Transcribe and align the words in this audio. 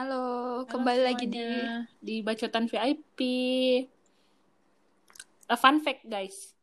Halo, 0.00 0.16
Halo 0.16 0.64
kembali 0.64 1.02
lagi 1.12 1.28
di 1.28 1.44
di 2.00 2.24
bacotan 2.24 2.64
VIP. 2.64 3.20
A 5.44 5.60
fun 5.60 5.76
fact 5.84 6.08
guys. 6.08 6.56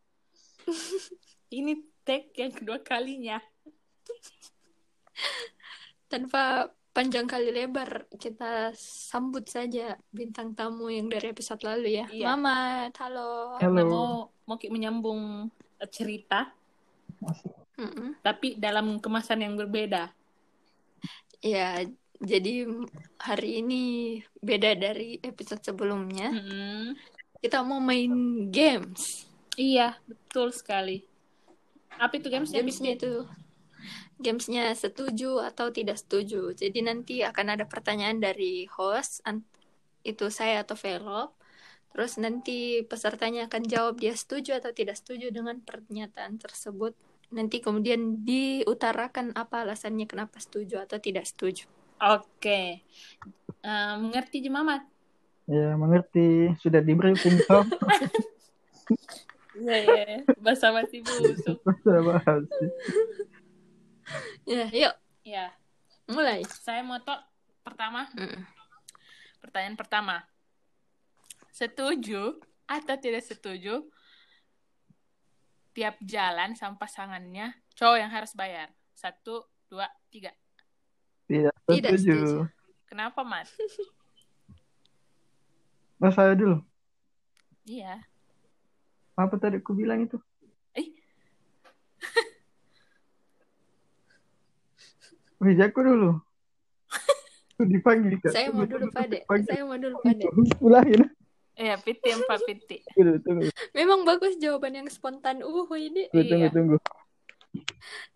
Ini 1.62 1.78
tag 2.02 2.34
yang 2.34 2.50
kedua 2.50 2.82
kalinya. 2.82 3.38
tanpa 6.10 6.74
panjang 6.90 7.30
kali 7.30 7.54
lebar 7.54 8.10
kita 8.18 8.74
sambut 8.74 9.46
saja 9.46 10.02
bintang 10.10 10.58
tamu 10.58 10.90
yang 10.90 11.06
dari 11.06 11.30
episode 11.30 11.62
lalu 11.62 12.02
ya. 12.02 12.10
Iya. 12.10 12.34
Mamat, 12.34 12.98
halo. 13.06 13.62
Halo. 13.62 13.86
mau 13.86 14.10
mau 14.50 14.58
menyambung 14.58 15.46
eh, 15.78 15.90
cerita 15.94 16.50
Mm-mm. 17.78 18.18
tapi 18.26 18.58
dalam 18.58 18.98
kemasan 18.98 19.46
yang 19.46 19.54
berbeda. 19.54 20.10
Ya, 21.46 21.86
jadi 22.18 22.66
hari 23.22 23.62
ini 23.62 23.84
beda 24.42 24.74
dari 24.74 25.22
episode 25.22 25.62
sebelumnya. 25.62 26.34
Mm-mm. 26.34 26.98
Kita 27.38 27.62
mau 27.62 27.78
main 27.78 28.12
games. 28.50 29.30
Iya, 29.58 29.98
betul 30.06 30.54
sekali. 30.54 31.06
Apa 31.98 32.18
itu 32.18 32.30
gamesnya? 32.30 32.62
Gamesnya 32.62 32.92
itu 32.98 33.12
gamesnya 34.18 34.74
setuju 34.74 35.42
atau 35.46 35.70
tidak 35.70 35.98
setuju. 36.02 36.54
Jadi 36.54 36.80
nanti 36.82 37.16
akan 37.22 37.58
ada 37.58 37.66
pertanyaan 37.70 38.18
dari 38.18 38.66
host, 38.70 39.22
itu 40.02 40.26
saya 40.34 40.66
atau 40.66 40.78
Velop. 40.78 41.38
Terus 41.94 42.22
nanti 42.22 42.86
pesertanya 42.86 43.50
akan 43.50 43.66
jawab 43.66 43.98
dia 43.98 44.14
setuju 44.14 44.62
atau 44.62 44.70
tidak 44.74 44.98
setuju 44.98 45.34
dengan 45.34 45.58
pernyataan 45.62 46.38
tersebut. 46.38 46.94
Nanti 47.34 47.58
kemudian 47.60 48.22
diutarakan 48.22 49.34
apa 49.34 49.66
alasannya 49.66 50.06
kenapa 50.06 50.38
setuju 50.38 50.86
atau 50.86 51.02
tidak 51.02 51.26
setuju. 51.26 51.66
Oke. 52.00 52.84
Eh, 53.60 53.94
mengerti 53.98 54.40
Ji 54.40 54.50
Mamat? 54.50 54.86
Ya, 55.46 55.74
mengerti. 55.74 56.54
Sudah 56.60 56.80
di 56.80 56.94
briefing 56.94 57.40
Tom. 57.46 57.66
Iya, 59.58 59.78
iya. 59.84 60.18
Bahasa 60.38 60.70
basi 60.70 61.02
busuk. 61.02 61.58
Sudah 61.82 62.02
bahas. 62.06 62.46
Ya, 64.46 64.70
yuk 64.70 64.94
Ya, 65.26 65.50
mulai. 66.06 66.46
saya 66.46 66.86
mau 66.86 67.02
tok 67.02 67.18
pertama 67.66 68.06
Mm. 68.14 68.46
Pertanyaan 69.42 69.74
pertama. 69.74 70.16
Setuju 71.50 72.38
atau 72.64 72.96
tidak 73.02 73.26
setuju 73.26 73.82
tiap 75.74 75.98
jalan 76.06 76.54
sama 76.54 76.78
pasangannya 76.78 77.52
cowok 77.74 77.98
yang 77.98 78.14
harus 78.14 78.38
bayar? 78.38 78.70
Satu, 78.94 79.42
dua, 79.68 79.90
tiga. 80.08 80.32
Tidak 81.28 81.54
Tidak 81.68 81.92
setuju. 81.94 82.16
setuju. 82.16 82.40
Kenapa, 82.88 83.20
Mat? 83.22 83.48
Mas 86.00 86.16
saya 86.18 86.34
dulu. 86.34 86.64
Iya. 87.68 88.00
Apa 89.14 89.36
tadi 89.36 89.60
aku 89.60 89.76
bilang 89.76 90.08
itu? 90.08 90.16
Eh, 90.72 90.88
Wih, 95.44 95.58
aku 95.68 95.80
dulu. 95.84 96.10
Dipanggil 97.74 98.16
Kak. 98.24 98.32
Saya 98.32 98.54
mau 98.54 98.64
dulu 98.64 98.88
dipanggil. 98.88 99.44
Saya 99.44 99.62
mau 99.68 99.76
dulu 99.76 99.96
pada. 100.00 100.26
Ulangin. 100.64 101.02
iya, 101.58 101.74
piti 101.82 102.14
empat 102.14 102.40
piti. 102.46 102.86
Tunggu, 102.94 103.18
tunggu. 103.26 103.50
Memang 103.74 104.06
bagus 104.06 104.38
jawaban 104.38 104.78
yang 104.78 104.88
spontan. 104.88 105.42
Uh, 105.42 105.66
ini 105.74 106.06
Tunggu, 106.14 106.24
tunggu, 106.30 106.46
Iya. 106.46 106.54
tunggu. 106.54 106.78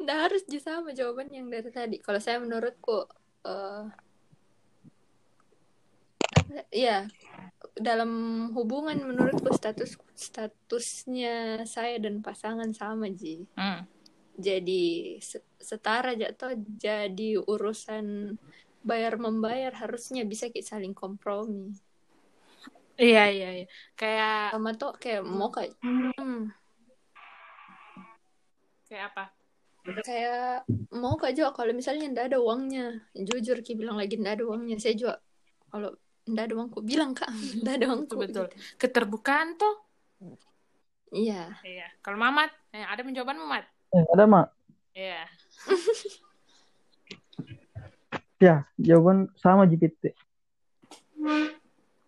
Nggak 0.02 0.18
harus 0.28 0.42
sama 0.62 0.92
jawaban 0.92 1.30
yang 1.32 1.48
dari 1.48 1.72
tadi. 1.72 1.98
Kalau 2.02 2.20
saya 2.20 2.38
menurutku, 2.42 3.06
eh 3.48 3.86
apa- 6.52 6.68
ya 6.72 7.08
dalam 7.78 8.12
hubungan 8.58 9.00
menurutku 9.00 9.54
status 9.56 9.96
statusnya 10.18 11.64
saya 11.64 11.98
dan 12.02 12.20
pasangan 12.20 12.72
sama 12.76 13.08
ji. 13.10 13.48
Hmm. 13.56 13.88
Jadi 14.36 15.18
se- 15.22 15.46
setara 15.62 16.18
jatuh 16.18 16.58
jadi 16.80 17.40
urusan 17.40 18.36
bayar 18.82 19.22
membayar 19.22 19.72
harusnya 19.78 20.26
bisa 20.26 20.50
kita 20.50 20.76
saling 20.76 20.98
kompromi. 20.98 21.72
Iya, 23.02 23.24
iya, 23.34 23.50
iya. 23.62 23.66
Kayak 23.98 24.58
Sama 24.58 24.72
tuh 24.78 24.92
kayak 24.98 25.22
mau 25.26 25.50
kayak 25.50 25.74
hmm, 25.82 26.54
kayak 28.92 29.16
apa? 29.16 29.32
kayak 30.06 30.68
mau 30.94 31.18
kak 31.18 31.34
Jo 31.34 31.50
kalau 31.56 31.74
misalnya 31.74 32.06
ndak 32.12 32.26
ada 32.30 32.38
uangnya 32.38 33.02
jujur 33.18 33.64
Ki 33.66 33.74
bilang 33.74 33.98
lagi 33.98 34.20
ndak 34.20 34.38
ada 34.38 34.46
uangnya 34.46 34.78
saya 34.78 34.94
juga 34.94 35.18
kalau 35.74 35.96
ndak 36.30 36.44
ada 36.52 36.54
uangku 36.60 36.80
bilang 36.86 37.18
kak 37.18 37.32
ndak 37.64 37.82
ada 37.82 37.86
uangku 37.90 38.14
Betul, 38.20 38.28
betul. 38.28 38.46
gitu. 38.52 38.78
Keterbukaan 38.78 39.58
tuh. 39.58 39.76
iya 41.16 41.56
Iya. 41.66 41.88
Kalau 42.04 42.20
Mamat, 42.20 42.52
eh, 42.76 42.86
ada 42.86 43.02
jawaban 43.02 43.42
Mamat? 43.42 43.66
Eh, 43.96 44.06
ada, 44.12 44.24
Mak. 44.28 44.48
Iya. 44.94 45.24
Ya, 48.42 48.66
jawaban 48.74 49.30
sama 49.38 49.70
GPT. 49.70 50.18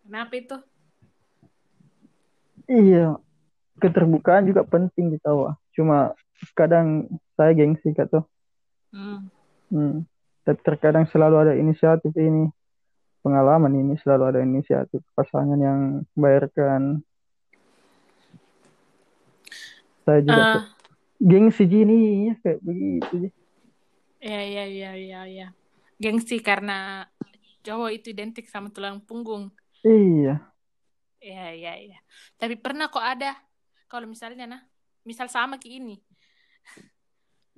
Kenapa 0.01 0.33
itu? 0.33 0.57
Iya. 2.65 3.21
Keterbukaan 3.77 4.49
juga 4.49 4.65
penting 4.65 5.13
wah. 5.29 5.53
Cuma 5.77 6.17
kadang 6.51 7.07
saya 7.39 7.55
gengsi 7.55 7.95
Kak 7.95 8.11
tuh. 8.11 8.25
Hmm. 8.91 9.31
Hmm. 9.71 10.03
Tapi 10.43 10.59
terkadang 10.59 11.07
selalu 11.07 11.35
ada 11.47 11.53
inisiatif 11.55 12.11
ini. 12.19 12.51
Pengalaman 13.23 13.71
ini 13.71 13.95
selalu 14.03 14.23
ada 14.35 14.39
inisiatif 14.43 14.99
pasangan 15.15 15.55
yang 15.55 16.03
bayarkan. 16.11 16.99
Saya 20.03 20.19
juga 20.19 20.43
kok 20.59 20.83
gengsi 21.23 21.63
gini 21.63 22.27
ya 22.27 22.35
kayak 22.43 22.59
begitu. 22.59 23.31
Iya, 24.19 24.41
iya, 24.43 24.63
iya, 24.67 24.91
iya, 24.99 25.21
iya. 25.23 25.47
Gengsi 25.95 26.43
karena 26.43 27.07
cowok 27.63 27.89
itu 27.95 28.11
identik 28.11 28.51
sama 28.51 28.67
tulang 28.67 28.99
punggung. 28.99 29.47
Iya. 29.87 30.43
Iya, 31.23 31.47
iya, 31.55 31.73
iya. 31.79 31.99
Tapi 32.35 32.59
pernah 32.59 32.91
kok 32.91 33.03
ada, 33.03 33.39
kalau 33.87 34.03
misalnya 34.03 34.43
nah, 34.43 34.61
misal 35.07 35.31
sama 35.31 35.55
ki 35.55 35.79
ini, 35.79 36.03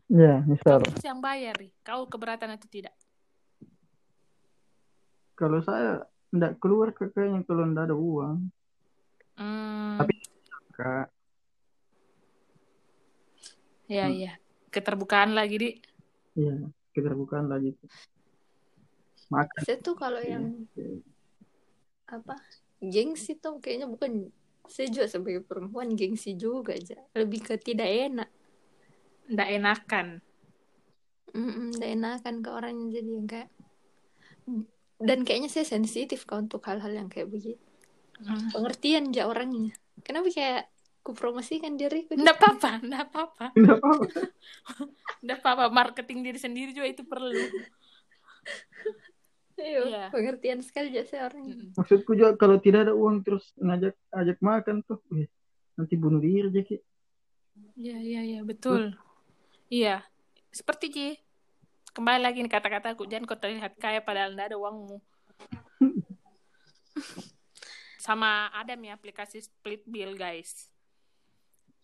Ya, 0.06 0.46
misal 0.46 0.80
kamu 0.80 1.02
yang 1.02 1.18
bayar, 1.20 1.56
kau 1.82 2.06
keberatan 2.06 2.54
atau 2.54 2.70
tidak? 2.70 2.94
kalau 5.36 5.60
saya 5.60 6.00
ndak 6.32 6.64
keluar 6.64 6.96
ke 6.96 7.12
kayaknya 7.12 7.44
kalau 7.44 7.68
ndak 7.68 7.92
ada 7.92 7.96
uang. 7.98 8.48
Hmm, 9.36 10.00
Tapi- 10.00 10.24
Kak, 10.72 11.08
iya, 13.88 14.08
Hmm. 14.08 14.16
iya. 14.16 14.32
Keterbukaan 14.70 15.32
lagi, 15.32 15.56
Di. 15.56 15.70
iya, 16.36 16.56
keterbukaan 16.92 17.48
lagi. 17.48 17.72
Makan. 19.26 19.62
saya 19.66 19.82
tuh 19.82 19.98
kalau 19.98 20.22
yang 20.22 20.70
apa 22.06 22.38
gengsi 22.78 23.34
tuh 23.36 23.58
kayaknya 23.58 23.90
bukan 23.90 24.30
saya 24.70 24.86
juga 24.88 25.10
sebagai 25.10 25.42
perempuan 25.42 25.98
gengsi 25.98 26.38
juga 26.38 26.78
aja 26.78 27.02
lebih 27.12 27.42
ke 27.42 27.58
tidak 27.58 27.90
enak 27.90 28.30
Nggak 29.32 29.50
enakan. 29.58 30.08
Nggak 31.36 31.90
enakan 32.00 32.36
ke 32.46 32.50
orang 32.50 32.74
yang 32.80 32.90
jadi 32.96 33.10
yang 33.18 33.28
kayak 33.28 33.50
dan 35.02 35.28
kayaknya 35.28 35.50
saya 35.52 35.68
sensitif 35.68 36.24
kak 36.24 36.48
untuk 36.48 36.64
hal-hal 36.64 36.92
yang 36.96 37.10
kayak 37.12 37.28
begitu 37.28 37.60
Hmm. 38.16 38.48
pengertian 38.48 39.12
aja 39.12 39.28
orangnya 39.28 39.76
kenapa 40.08 40.32
kayak 40.32 40.72
kupromosikan 41.04 41.76
diriku 41.76 42.16
Nggak 42.16 42.36
apa-apa, 42.40 42.72
nggak 42.82 43.04
apa-apa. 43.12 43.46
Nggak 45.22 45.38
apa-apa. 45.44 45.66
Marketing 45.70 46.24
diri 46.24 46.40
sendiri 46.40 46.72
juga 46.72 46.88
itu 46.90 47.04
perlu. 47.04 47.44
Ayo, 49.60 49.88
Iya. 49.88 50.12
pengertian 50.16 50.60
sekali 50.64 50.96
aja 50.96 51.04
saya 51.06 51.22
orangnya 51.28 51.54
Mm-mm. 51.60 51.76
Maksudku 51.76 52.12
juga 52.16 52.32
kalau 52.40 52.58
tidak 52.64 52.88
ada 52.88 52.94
uang 52.96 53.18
terus 53.24 53.46
ngajak 53.60 53.94
ajak 54.16 54.38
makan 54.40 54.76
tuh, 54.88 55.00
nanti 55.76 55.94
bunuh 56.00 56.24
diri 56.24 56.48
aja 56.50 56.62
Ki. 56.64 56.76
Iya, 57.76 57.96
iya, 58.00 58.20
iya, 58.24 58.40
betul. 58.48 58.96
Iya, 59.70 60.06
seperti 60.54 60.86
Ci. 60.94 61.08
Kembali 61.96 62.22
lagi 62.22 62.44
nih 62.44 62.52
kata-kataku, 62.52 63.08
jangan 63.08 63.26
kau 63.26 63.40
terlihat 63.40 63.80
kaya 63.80 64.04
padahal 64.04 64.36
nggak 64.36 64.52
ada 64.52 64.58
uangmu. 64.60 65.00
Sama 68.06 68.52
ada 68.52 68.76
nih 68.76 68.94
aplikasi 68.94 69.42
split 69.42 69.82
bill, 69.88 70.14
guys. 70.14 70.70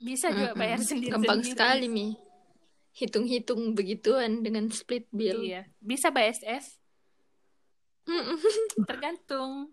Bisa 0.01 0.33
juga 0.33 0.57
bayar 0.57 0.81
sendiri 0.81 1.13
gampang 1.13 1.45
sekali 1.45 1.88
mi 1.88 2.18
hitung-hitung 2.92 3.72
begituan 3.72 4.44
dengan 4.44 4.68
split 4.68 5.07
bill 5.16 5.39
Iya, 5.39 5.63
bisa 5.80 6.12
bayar 6.12 6.36
SS, 6.36 6.75
Mm-mm. 8.04 8.36
tergantung. 8.89 9.72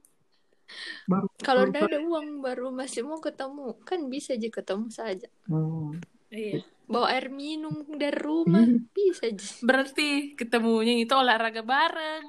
Kalau 1.41 1.65
udah 1.65 1.89
ada 1.89 1.99
uang 1.99 2.45
baru 2.45 2.69
masih 2.69 3.01
mau 3.01 3.19
ketemu 3.25 3.73
kan 3.89 4.05
bisa 4.13 4.37
aja 4.37 4.53
ketemu 4.53 4.93
saja 4.93 5.25
Oh, 5.49 5.97
Iya. 6.29 6.61
bawa 6.85 7.13
air 7.13 7.33
minum 7.33 7.85
dari 7.97 8.17
rumah 8.21 8.65
bisa 8.97 9.29
aja 9.29 9.49
Berarti 9.65 10.37
ketemunya 10.37 10.97
itu 11.01 11.13
olahraga 11.17 11.65
bareng. 11.65 12.27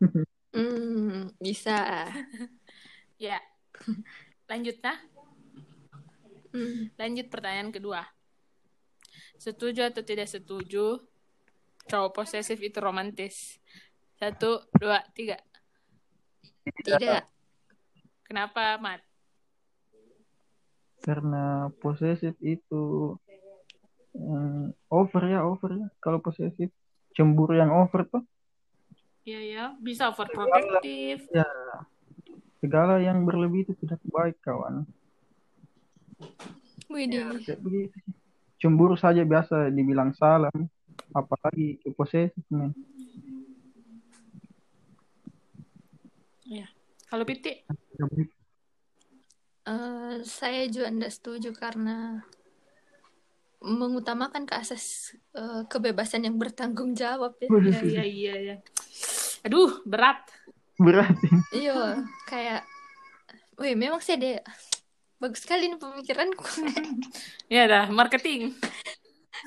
Hmm, 0.54 1.34
bisa. 1.42 2.06
Ya. 3.18 3.42
Lanjut 4.46 4.78
nah. 4.82 4.98
Hmm. 6.54 6.90
Lanjut 6.94 7.26
pertanyaan 7.26 7.74
kedua. 7.74 8.06
Setuju 9.38 9.86
atau 9.90 10.02
tidak 10.06 10.30
setuju 10.30 10.98
cowok 11.90 12.10
posesif 12.10 12.58
itu 12.58 12.78
romantis? 12.78 13.58
Satu, 14.18 14.62
dua, 14.78 15.02
tiga. 15.14 15.38
Tidak. 16.64 17.22
Kenapa, 18.26 18.78
Mat? 18.78 19.02
Karena 21.04 21.68
posesif 21.84 22.32
itu 22.40 23.14
mm, 24.16 24.72
over 24.88 25.22
ya, 25.28 25.44
over 25.44 25.70
ya. 25.76 25.86
Kalau 26.00 26.18
posesif 26.24 26.72
cemburu 27.12 27.54
yang 27.54 27.70
over 27.70 28.08
tuh 28.08 28.24
Iya 29.24 29.40
ya, 29.40 29.64
bisa 29.80 30.12
overprotective. 30.12 31.24
ya 31.32 31.48
segala 32.64 32.96
yang 32.96 33.28
berlebih 33.28 33.68
itu 33.68 33.76
tidak 33.84 34.00
baik 34.08 34.40
kawan. 34.40 34.88
Widih. 36.88 37.36
Begitu 37.60 37.92
sih. 37.92 38.12
Cemburu 38.56 38.96
saja 38.96 39.20
biasa 39.20 39.68
dibilang 39.68 40.16
salah, 40.16 40.52
apalagi 41.12 41.76
ke 41.84 41.92
posesif 41.92 42.40
men. 42.48 42.72
Ya. 46.48 46.64
Kalau 47.12 47.28
Piti? 47.28 47.68
Eh, 49.64 50.20
saya 50.28 50.68
juga 50.68 50.92
tidak 50.92 51.12
setuju 51.12 51.50
karena 51.56 52.20
mengutamakan 53.64 54.44
ke 54.44 54.52
asas 54.60 55.16
eh, 55.32 55.64
kebebasan 55.72 56.28
yang 56.28 56.36
bertanggung 56.36 56.92
jawab 56.92 57.40
ya. 57.40 57.48
Iya, 57.48 57.80
iya, 57.80 58.02
iya, 58.04 58.34
iya. 58.36 58.56
Aduh, 59.48 59.80
berat. 59.88 60.20
Berat. 60.76 61.16
Iya, 61.48 62.04
kayak, 62.28 62.68
wih 63.56 63.72
memang 63.72 64.04
saya 64.04 64.20
deh 64.20 64.36
bagus 65.16 65.40
sekali 65.40 65.72
nih 65.72 65.80
pemikiranku. 65.80 66.44
Ya 67.52 67.68
dah, 67.68 67.88
marketing. 67.92 68.56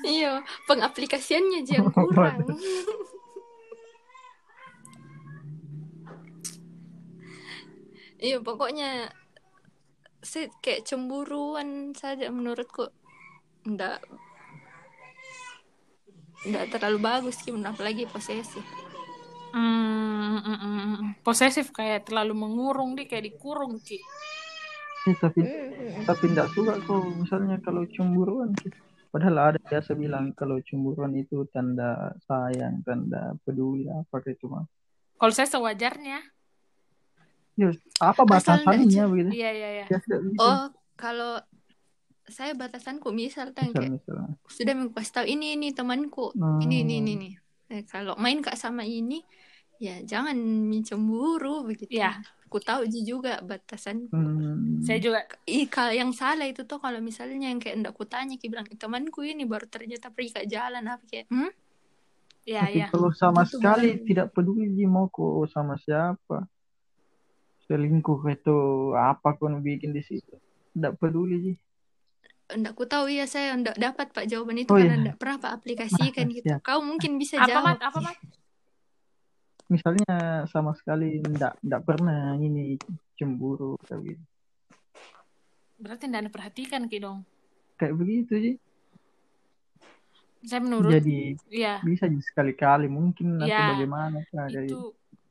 iya, 0.06 0.42
pengaplikasiannya 0.70 1.66
aja 1.66 1.82
yang 1.82 1.90
kurang. 1.90 2.46
iya, 8.22 8.38
pokoknya 8.38 9.10
saya 10.28 10.52
kayak 10.60 10.84
cemburuan 10.84 11.96
saja 11.96 12.28
menurutku 12.28 12.92
ndak 13.64 14.04
ndak 16.44 16.68
terlalu 16.70 16.98
bagus 17.00 17.40
sih 17.40 17.56
apalagi 17.56 18.04
posesif 18.04 18.62
Hmm, 19.48 20.44
mm, 20.44 20.58
mm, 20.60 20.60
mm. 20.60 21.10
posesif 21.24 21.72
kayak 21.72 22.04
terlalu 22.04 22.36
mengurung 22.36 22.92
dia 22.92 23.08
kayak 23.08 23.32
dikurung 23.32 23.80
Ci. 23.80 23.96
Eh, 25.08 25.16
tapi 25.16 25.40
tapi 26.04 26.24
tidak 26.28 26.52
suka 26.52 26.76
kok 26.84 27.00
misalnya 27.16 27.56
kalau 27.64 27.88
cemburuan 27.88 28.52
gitu. 28.60 28.76
Padahal 29.08 29.56
ada 29.56 29.60
biasa 29.64 29.96
bilang 29.96 30.36
kalau 30.36 30.60
cemburuan 30.60 31.16
itu 31.16 31.48
tanda 31.48 32.12
sayang, 32.28 32.84
tanda 32.84 33.32
peduli 33.40 33.88
apa 33.88 34.20
kayak 34.20 34.36
cuma. 34.36 34.68
Kalau 35.16 35.32
saya 35.32 35.48
sewajarnya. 35.48 36.20
Ya, 37.58 37.74
apa 37.98 38.22
batasannya 38.22 39.02
begitu? 39.10 39.30
Iya, 39.34 39.50
iya, 39.50 39.68
iya. 39.82 39.86
Ya, 39.90 39.98
oh 40.38 40.70
kalau 40.94 41.42
saya 42.28 42.52
batasanku 42.54 43.08
misal 43.10 43.50
kan 43.56 43.72
kayak 43.72 43.98
misal. 43.98 44.36
sudah 44.46 44.74
kasih 44.94 45.12
tahu 45.16 45.26
ini 45.26 45.56
ini 45.56 45.72
temanku 45.72 46.30
ini 46.62 46.84
ini 46.86 46.94
ini 47.02 47.12
ini 47.18 47.30
Eh, 47.68 47.84
kalau 47.84 48.16
main 48.16 48.40
kak 48.40 48.56
sama 48.56 48.80
ini 48.80 49.20
ya 49.76 50.00
jangan 50.00 50.32
cemburu 50.80 51.68
begitu 51.68 52.00
Iya. 52.00 52.16
ku 52.48 52.56
tahu 52.64 52.88
juga 52.88 53.44
batasan 53.44 54.08
Hmm, 54.08 54.80
Saya 54.80 55.04
juga 55.04 55.28
Ih, 55.44 55.68
kalau 55.68 55.92
yang 55.92 56.16
salah 56.16 56.48
itu 56.48 56.64
tuh 56.64 56.80
kalau 56.80 56.96
misalnya 57.04 57.52
yang 57.52 57.60
kayak 57.60 57.76
ndak 57.84 57.92
kutanya 57.92 58.40
ki 58.40 58.48
bilang 58.48 58.64
temanku 58.72 59.20
ini 59.20 59.44
baru 59.44 59.68
ternyata 59.68 60.08
pergi 60.08 60.32
ke 60.32 60.42
jalan 60.48 60.80
apa 60.88 61.04
kayak 61.04 61.28
hmm? 61.28 61.50
Iya, 62.48 62.60
tapi 62.64 62.78
iya. 62.80 62.86
kalau 62.88 63.10
sama 63.12 63.44
Gitu, 63.44 63.60
sekali 63.60 63.88
Bang. 63.92 64.04
tidak 64.08 64.26
peduli 64.32 64.84
mau 64.88 65.12
kok 65.12 65.52
sama 65.52 65.76
siapa. 65.76 66.48
Selingkuh 67.68 68.20
itu 68.26 68.56
apa 68.92 69.36
kau 69.36 69.46
bikin 69.52 69.92
di 69.92 70.00
situ. 70.00 70.34
Tidak 70.72 70.96
peduli 70.96 71.36
Ji. 71.38 71.54
ndak 72.48 72.72
ku 72.72 72.88
tahu 72.88 73.12
ya 73.12 73.28
saya 73.28 73.52
ndak 73.52 73.76
dapat 73.76 74.08
pak 74.08 74.24
jawaban 74.24 74.56
itu 74.56 74.72
Oh, 74.72 74.80
karena 74.80 74.96
iya. 74.96 75.04
ndak 75.04 75.16
pernah 75.20 75.36
pak 75.36 75.52
aplikasikan 75.52 76.24
Nah, 76.24 76.32
gitu 76.40 76.48
siap. 76.48 76.64
kau 76.64 76.80
mungkin 76.80 77.20
bisa 77.20 77.36
Apa, 77.36 77.44
jawab 77.44 77.76
Mat? 77.76 77.80
Apa, 77.84 77.98
Mat? 78.00 78.16
Misalnya 79.68 80.14
sama 80.48 80.72
sekali 80.72 81.20
tidak 81.20 81.60
tidak 81.60 81.82
pernah 81.84 82.32
ini 82.34 82.80
cemburu 83.14 83.76
kayak 83.84 84.00
gitu. 84.02 84.24
Berarti 85.76 86.02
nggak 86.08 86.22
ada 86.24 86.32
perhatikan 86.32 86.88
Ki 86.88 86.98
dong. 86.98 87.20
Kayak 87.76 87.94
begitu 87.94 88.32
Ji. 88.34 88.52
Saya 90.40 90.64
menurut 90.64 90.88
Jadi 90.88 91.36
Iya, 91.50 91.84
bisa 91.84 92.08
sekali-kali 92.08 92.88
mungkin 92.88 93.36
atau 93.38 93.50
Iya. 93.50 93.76
bagaimana 93.76 94.24
kayak 94.24 94.48
gitu. 94.48 94.64
itu 94.64 94.80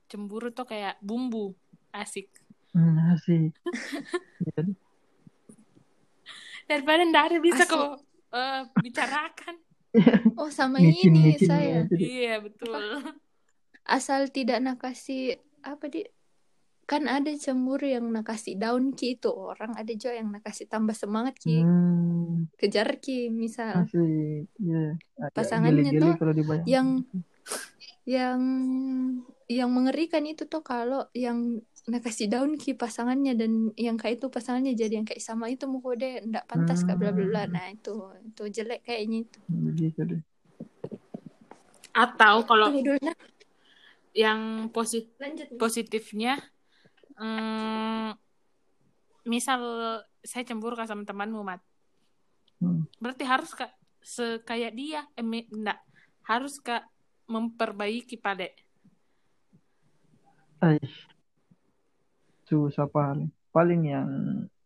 cemburu 0.05 0.53
tuh 0.53 0.63
kayak 0.63 1.01
bumbu 1.01 1.57
asik. 1.93 2.27
Hmm, 2.75 3.15
asik. 3.15 3.53
Jadi 4.43 4.73
Daripada 6.67 7.01
nggak 7.07 7.25
ada 7.31 7.37
bisa 7.39 7.63
Asik. 7.63 7.71
kok 7.71 7.91
eh, 8.35 8.61
bicarakan. 8.83 9.55
oh 10.39 10.51
sama 10.51 10.83
ini 10.83 11.07
micin 11.09 11.47
saya 11.47 11.87
Iya, 11.95 12.43
betul. 12.43 13.01
asal 13.87 14.27
tidak 14.27 14.59
nakasi 14.59 15.39
apa 15.63 15.87
di 15.87 16.03
kan 16.87 17.07
ada 17.07 17.31
cemburu 17.35 17.87
yang 17.87 18.03
nakasi 18.11 18.55
daun 18.59 18.91
ki 18.95 19.19
itu 19.19 19.31
orang 19.31 19.75
ada 19.75 19.91
juga 19.95 20.19
yang 20.19 20.31
nakasi 20.31 20.67
tambah 20.67 20.95
semangat 20.95 21.39
ki 21.39 21.63
hmm, 21.63 22.51
kejar 22.59 22.99
ki 22.99 23.31
misal 23.31 23.87
asik. 23.87 24.47
Agak 25.19 25.31
Pasangannya 25.35 25.91
tuh 25.95 26.15
yang 26.67 27.03
yang 28.07 28.39
yang 29.51 29.69
mengerikan 29.71 30.23
itu 30.27 30.47
tuh 30.47 30.63
kalau 30.63 31.07
yang 31.15 31.59
nakasih 31.87 32.27
daun 32.27 32.59
ki 32.59 32.75
pasangannya 32.75 33.31
dan 33.39 33.71
yang 33.79 33.95
kayak 33.95 34.19
itu 34.19 34.27
pasangannya 34.27 34.75
jadi 34.75 34.99
yang 34.99 35.07
kayak 35.07 35.23
sama 35.23 35.47
itu 35.47 35.63
mau 35.71 35.79
kode 35.79 36.19
ndak 36.27 36.43
pantas 36.43 36.83
kak 36.83 36.99
bla 36.99 37.15
bla 37.15 37.23
bla 37.23 37.43
Hmm. 37.47 37.53
nah 37.55 37.65
itu 37.71 37.95
itu 38.27 38.43
jelek 38.59 38.83
kayaknya 38.83 39.23
itu 39.23 39.39
Begitu 39.47 39.99
deh. 40.03 40.21
Atau 41.95 42.43
kalau 42.43 42.67
tunggu 42.69 42.83
dulu 42.83 42.99
nah 42.99 43.17
yang 44.11 44.67
posit 44.75 45.15
lanjut 45.15 45.47
positifnya 45.55 46.43
mm, 47.15 48.19
misal 49.23 49.61
saya 50.19 50.43
cemburu 50.43 50.75
kak 50.75 50.91
sama 50.91 51.07
temanmu 51.07 51.41
mat 51.41 51.63
Hmm. 52.57 52.89
berarti 52.97 53.21
harus 53.21 53.53
kak 53.53 53.69
sekaya 54.01 54.73
dia 54.73 55.05
eh, 55.13 55.21
enggak 55.21 55.77
harus 56.25 56.57
kak 56.57 56.89
memperbaiki 57.29 58.17
pada 58.17 58.49
Aish. 60.57 61.05
Susah 62.47 62.87
paling. 62.87 63.29
Paling 63.51 63.81
yang 63.83 64.07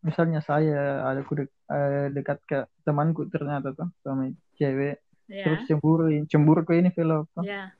misalnya 0.05 0.41
saya 0.41 1.05
ada 1.05 1.21
ku 1.25 1.37
eh, 1.37 2.07
dekat 2.13 2.37
ke 2.45 2.59
temanku 2.85 3.25
ternyata 3.27 3.73
tuh 3.73 3.89
sama 4.05 4.29
cewek. 4.57 5.01
Terus 5.31 5.59
ya 5.63 5.67
cemburu 5.73 6.05
cemburu 6.27 6.61
ke 6.67 6.77
ini 6.77 6.91
film 6.91 7.23
ya. 7.41 7.71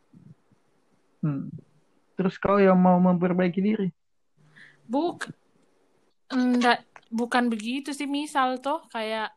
Hmm. 1.22 1.54
terus 2.18 2.40
kau 2.42 2.58
yang 2.58 2.80
mau 2.80 2.98
memperbaiki 2.98 3.62
diri? 3.62 3.90
Buk 4.90 5.30
enggak 6.32 6.88
bukan 7.12 7.52
begitu 7.52 7.92
sih 7.92 8.08
misal 8.08 8.64
tuh 8.64 8.82
kayak 8.90 9.36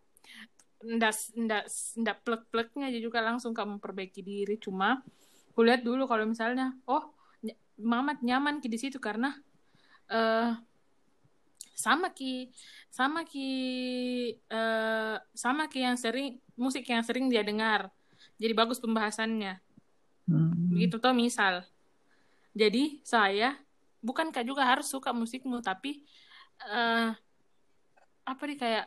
enggak 0.81 1.13
enggak 1.35 1.65
enggak 1.99 2.17
plek-pleknya 2.23 2.89
aja 2.89 3.01
juga 3.03 3.19
langsung 3.21 3.53
kamu 3.53 3.83
memperbaiki 3.83 4.23
diri. 4.23 4.57
Cuma 4.63 5.03
kulihat 5.59 5.83
dulu 5.83 6.07
kalau 6.07 6.25
misalnya 6.25 6.73
oh 6.89 7.15
Mamat 7.75 8.23
nyaman 8.23 8.63
di 8.63 8.79
situ 8.79 9.03
karena 9.03 9.35
eh 10.11 10.53
sama 11.75 12.15
ki 12.15 12.51
sama 12.89 13.27
ki 13.27 13.49
eh 14.37 15.17
sama 15.35 15.67
ki 15.67 15.79
yang 15.83 15.99
sering 15.99 16.39
musik 16.55 16.87
yang 16.87 17.03
sering 17.03 17.27
dia 17.29 17.43
dengar 17.43 17.91
jadi 18.39 18.55
bagus 18.55 18.79
pembahasannya 18.79 19.59
hmm. 20.31 20.75
begitu 20.77 20.97
tuh 21.03 21.15
misal 21.17 21.67
jadi 22.55 23.03
saya 23.03 23.59
bukan 24.05 24.31
kak 24.31 24.47
juga 24.47 24.63
harus 24.65 24.87
suka 24.87 25.11
musikmu 25.11 25.59
tapi 25.65 26.05
eh 26.63 27.11
apa 28.25 28.43
nih 28.49 28.57
kayak 28.57 28.87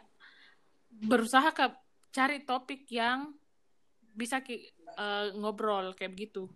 berusaha 0.89 1.53
ke 1.53 1.65
cari 2.09 2.41
topik 2.41 2.89
yang 2.89 3.35
bisa 4.17 4.41
ki 4.41 4.71
eh, 4.97 5.25
ngobrol 5.37 5.93
kayak 5.93 6.15
begitu 6.17 6.49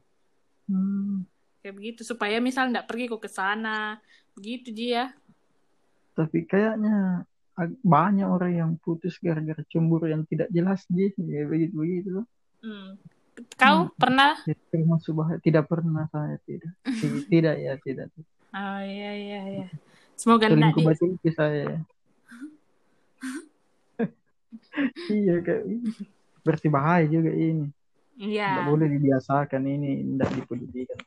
Hmm. 0.72 1.28
kayak 1.60 1.76
begitu 1.76 2.02
supaya 2.08 2.40
misal 2.40 2.72
nggak 2.72 2.88
pergi 2.88 3.12
kok 3.12 3.20
ke 3.20 3.28
sana 3.28 4.00
begitu 4.42 4.74
Ji 4.74 4.98
ya. 4.98 5.14
Tapi 6.18 6.50
kayaknya 6.50 7.30
banyak 7.86 8.26
orang 8.26 8.54
yang 8.58 8.72
putus 8.82 9.22
gara-gara 9.22 9.62
cemburu 9.70 10.10
yang 10.10 10.26
tidak 10.26 10.50
jelas 10.50 10.82
sih 10.90 11.14
ya 11.14 11.46
begitu 11.46 11.78
begitu 11.78 12.10
loh. 12.18 12.26
Hmm. 12.66 12.98
kau 13.58 13.86
Hmm. 13.86 13.94
pernah? 13.96 14.34
Ya, 14.50 14.58
termasuk 14.74 15.14
bahaya. 15.14 15.38
Tidak 15.38 15.66
pernah 15.70 16.10
saya 16.10 16.42
tidak. 16.50 16.74
Ti- 16.82 17.26
tidak 17.38 17.56
ya 17.62 17.74
tidak. 17.78 18.10
Oh 18.52 18.82
iya 18.82 19.12
iya 19.14 19.42
iya. 19.62 19.68
Semoga 20.18 20.50
selingkuh 20.50 20.82
di 20.82 20.90
mati 20.90 21.30
saya 21.34 21.78
iya 25.14 25.36
kayak 25.46 25.64
berarti 26.42 26.68
bahaya 26.74 27.06
juga 27.06 27.30
ini. 27.30 27.70
Iya. 28.22 28.54
tidak 28.54 28.66
boleh 28.70 28.88
dibiasakan 28.92 29.62
ini 29.66 29.92
tidak 30.06 30.30
dipedulikan 30.38 31.00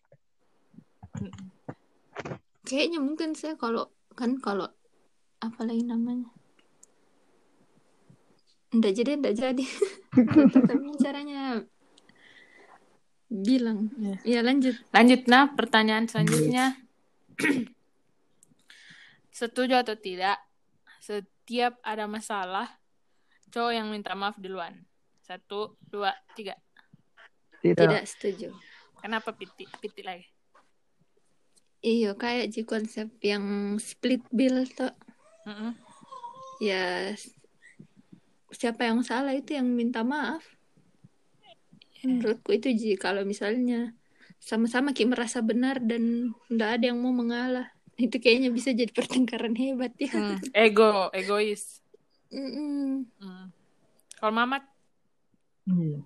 Kayaknya 2.64 2.98
mungkin 3.04 3.36
saya 3.36 3.60
kalau 3.60 3.92
kan 4.16 4.40
kalau 4.40 4.68
apa 5.44 5.60
lagi 5.68 5.84
namanya? 5.84 6.32
Nggak 8.74 8.92
jadi, 8.96 9.10
nggak 9.20 9.36
jadi. 9.36 9.64
Tapi 10.64 10.86
caranya 10.98 11.60
bilang. 13.28 13.92
Iya. 14.00 14.16
Ya 14.24 14.40
lanjut. 14.40 14.74
Lanjut 14.90 15.20
nah 15.28 15.52
pertanyaan 15.52 16.08
selanjutnya. 16.08 16.80
Setuju 19.34 19.84
atau 19.84 19.98
tidak? 19.98 20.38
Setiap 21.02 21.76
ada 21.84 22.08
masalah, 22.08 22.70
cowok 23.52 23.72
yang 23.76 23.92
minta 23.92 24.16
maaf 24.16 24.40
duluan. 24.40 24.72
Satu, 25.20 25.76
dua, 25.84 26.14
tiga. 26.36 26.56
tidak, 27.60 27.88
Tidak 27.88 28.04
setuju. 28.04 28.48
Kenapa 29.00 29.32
piti? 29.36 29.64
Piti 29.80 30.00
lagi. 30.04 30.33
Iya, 31.84 32.16
kayak 32.16 32.56
di 32.56 32.64
konsep 32.64 33.12
yang 33.20 33.76
split 33.76 34.24
bill 34.32 34.64
tuh. 34.72 34.88
Mm-mm. 35.44 35.76
Ya, 36.64 37.12
siapa 38.48 38.88
yang 38.88 39.04
salah 39.04 39.36
itu 39.36 39.52
yang 39.52 39.68
minta 39.68 40.00
maaf. 40.00 40.40
Menurutku 42.00 42.56
itu 42.56 42.72
Ji, 42.72 42.96
kalau 42.96 43.28
misalnya 43.28 43.92
sama-sama 44.40 44.96
Ki 44.96 45.04
merasa 45.04 45.44
benar 45.44 45.76
dan 45.84 46.32
nggak 46.48 46.70
ada 46.80 46.84
yang 46.88 47.04
mau 47.04 47.12
mengalah. 47.12 47.68
Itu 48.00 48.16
kayaknya 48.16 48.48
bisa 48.48 48.72
jadi 48.72 48.88
pertengkaran 48.88 49.52
hebat 49.52 49.92
ya. 50.00 50.08
Hmm, 50.08 50.40
Ego, 50.56 51.12
egois. 51.12 51.84
Mm-mm. 52.32 53.04
Hmm. 53.20 53.52
Kalau 54.16 54.32
Mamat, 54.32 54.64
Iya. 55.64 56.00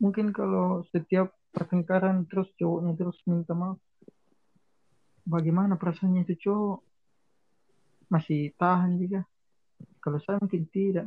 Mungkin 0.00 0.32
kalau 0.32 0.80
setiap 0.92 1.36
pertengkaran 1.52 2.24
terus 2.24 2.48
cowoknya 2.56 2.96
terus 2.96 3.20
minta 3.28 3.52
maaf, 3.52 3.76
bagaimana 5.24 5.74
perasaannya 5.76 6.24
itu 6.28 6.50
cowok? 6.50 6.80
Masih 8.10 8.50
tahan 8.58 8.98
juga. 8.98 9.22
Kalau 10.02 10.18
saya 10.22 10.40
mungkin 10.42 10.64
tidak. 10.68 11.06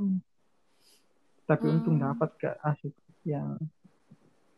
Tapi 1.43 1.65
untung 1.67 1.99
Hmm. 1.99 2.15
dapat 2.15 2.29
ke 2.39 2.49
asik 2.63 2.95
yang 3.27 3.59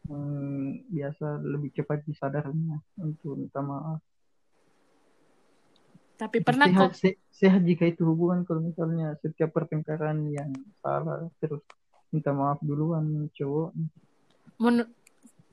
hmm, 0.05 0.85
biasa 0.89 1.41
lebih 1.41 1.73
cepat 1.73 2.05
disadarnya 2.05 2.77
untuk 3.01 3.41
minta 3.41 3.61
maaf. 3.61 4.01
tapi 6.15 6.39
pernah 6.39 6.71
sehat, 6.71 6.79
kok 6.79 6.95
se- 6.95 7.19
sehat 7.27 7.61
jika 7.67 7.91
itu 7.91 8.07
hubungan 8.07 8.47
kalau 8.47 8.63
misalnya 8.63 9.19
setiap 9.19 9.51
pertengkaran 9.51 10.23
yang 10.31 10.47
salah 10.79 11.27
terus 11.43 11.59
minta 12.07 12.31
maaf 12.31 12.63
duluan 12.63 13.27
cowok. 13.35 13.75
men- 14.63 14.95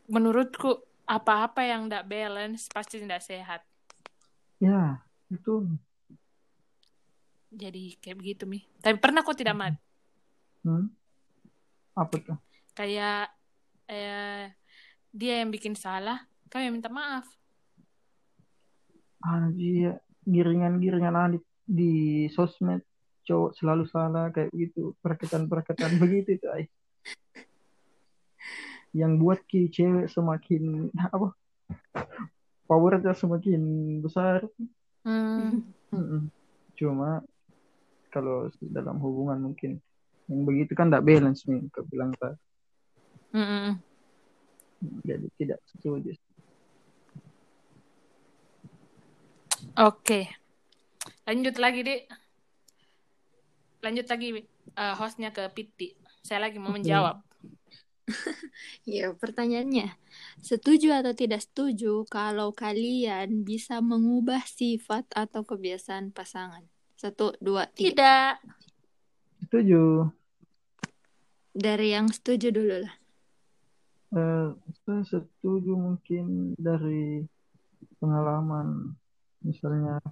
menurutku 0.07 0.79
apa-apa 1.03 1.67
yang 1.67 1.91
tidak 1.91 2.07
balance 2.07 2.71
pasti 2.71 3.03
tidak 3.03 3.19
sehat. 3.27 3.67
Ya, 4.63 5.03
itu. 5.27 5.67
Jadi 7.51 7.99
kayak 7.99 8.17
begitu 8.23 8.47
mi. 8.47 8.63
Tapi 8.79 8.95
pernah 9.03 9.27
kok 9.27 9.35
tidak 9.35 9.59
mat. 9.59 9.75
Hmm? 10.63 10.87
Apa 11.99 12.15
tuh? 12.23 12.39
Kayak 12.79 13.35
eh, 13.91 14.55
dia 15.11 15.35
yang 15.43 15.51
bikin 15.51 15.75
salah, 15.75 16.23
kami 16.47 16.71
yang 16.71 16.79
minta 16.79 16.87
maaf. 16.87 17.27
Anjir, 19.27 19.99
giringan-giringan 20.23 21.19
aneh 21.19 21.43
di 21.67 22.27
sosmed 22.31 22.87
cowok 23.23 23.55
selalu 23.55 23.85
salah 23.87 24.31
kayak 24.35 24.51
gitu 24.55 24.99
perketan-perketan 24.99 25.95
begitu 26.03 26.39
itu 26.39 26.49
ay. 26.51 26.67
yang 28.93 29.17
buat 29.17 29.41
ki 29.49 29.73
cewek 29.73 30.11
semakin 30.11 30.91
apa 31.15 31.33
powernya 32.73 33.13
semakin 33.13 33.61
besar 34.01 34.49
Hmm. 35.03 35.67
Mm-mm. 35.91 36.31
cuma 36.79 37.27
kalau 38.15 38.47
dalam 38.63 39.03
hubungan 39.03 39.51
mungkin 39.51 39.83
yang 40.31 40.47
begitu 40.47 40.79
kan 40.79 40.89
tidak 40.89 41.05
balance 41.05 41.43
nih 41.51 41.59
kau 41.75 41.83
bilang 41.91 42.15
tadi 42.17 42.39
Mm-mm. 43.35 43.83
jadi 45.03 45.27
tidak 45.37 45.59
setuju 45.75 46.15
Oke. 49.79 50.29
Lanjut 51.25 51.57
lagi, 51.57 51.81
Dek. 51.87 52.03
Lanjut 53.81 54.07
lagi 54.11 54.29
eh, 54.77 54.95
hostnya 54.99 55.31
ke 55.33 55.49
Piti. 55.55 55.97
Saya 56.21 56.45
lagi 56.45 56.59
mau 56.61 56.75
Oke. 56.75 56.83
menjawab. 56.83 57.23
Ya, 58.83 59.15
pertanyaannya, 59.15 59.95
setuju 60.43 60.91
atau 60.91 61.15
tidak 61.15 61.47
setuju 61.47 62.03
kalau 62.11 62.51
kalian 62.51 63.47
bisa 63.47 63.79
mengubah 63.79 64.43
sifat 64.43 65.07
atau 65.15 65.47
kebiasaan 65.47 66.11
pasangan? 66.11 66.67
Satu, 66.99 67.35
dua, 67.39 67.71
tiga. 67.71 68.39
Tidak. 68.43 68.59
setuju 69.47 70.11
Dari 71.55 71.95
yang 71.95 72.11
setuju 72.11 72.51
dulu 72.51 72.77
lah. 72.83 72.95
Eh, 74.13 74.49
saya 74.83 75.03
setuju 75.07 75.73
mungkin 75.79 76.59
dari 76.59 77.23
pengalaman 78.03 78.99
misalnya 79.47 80.03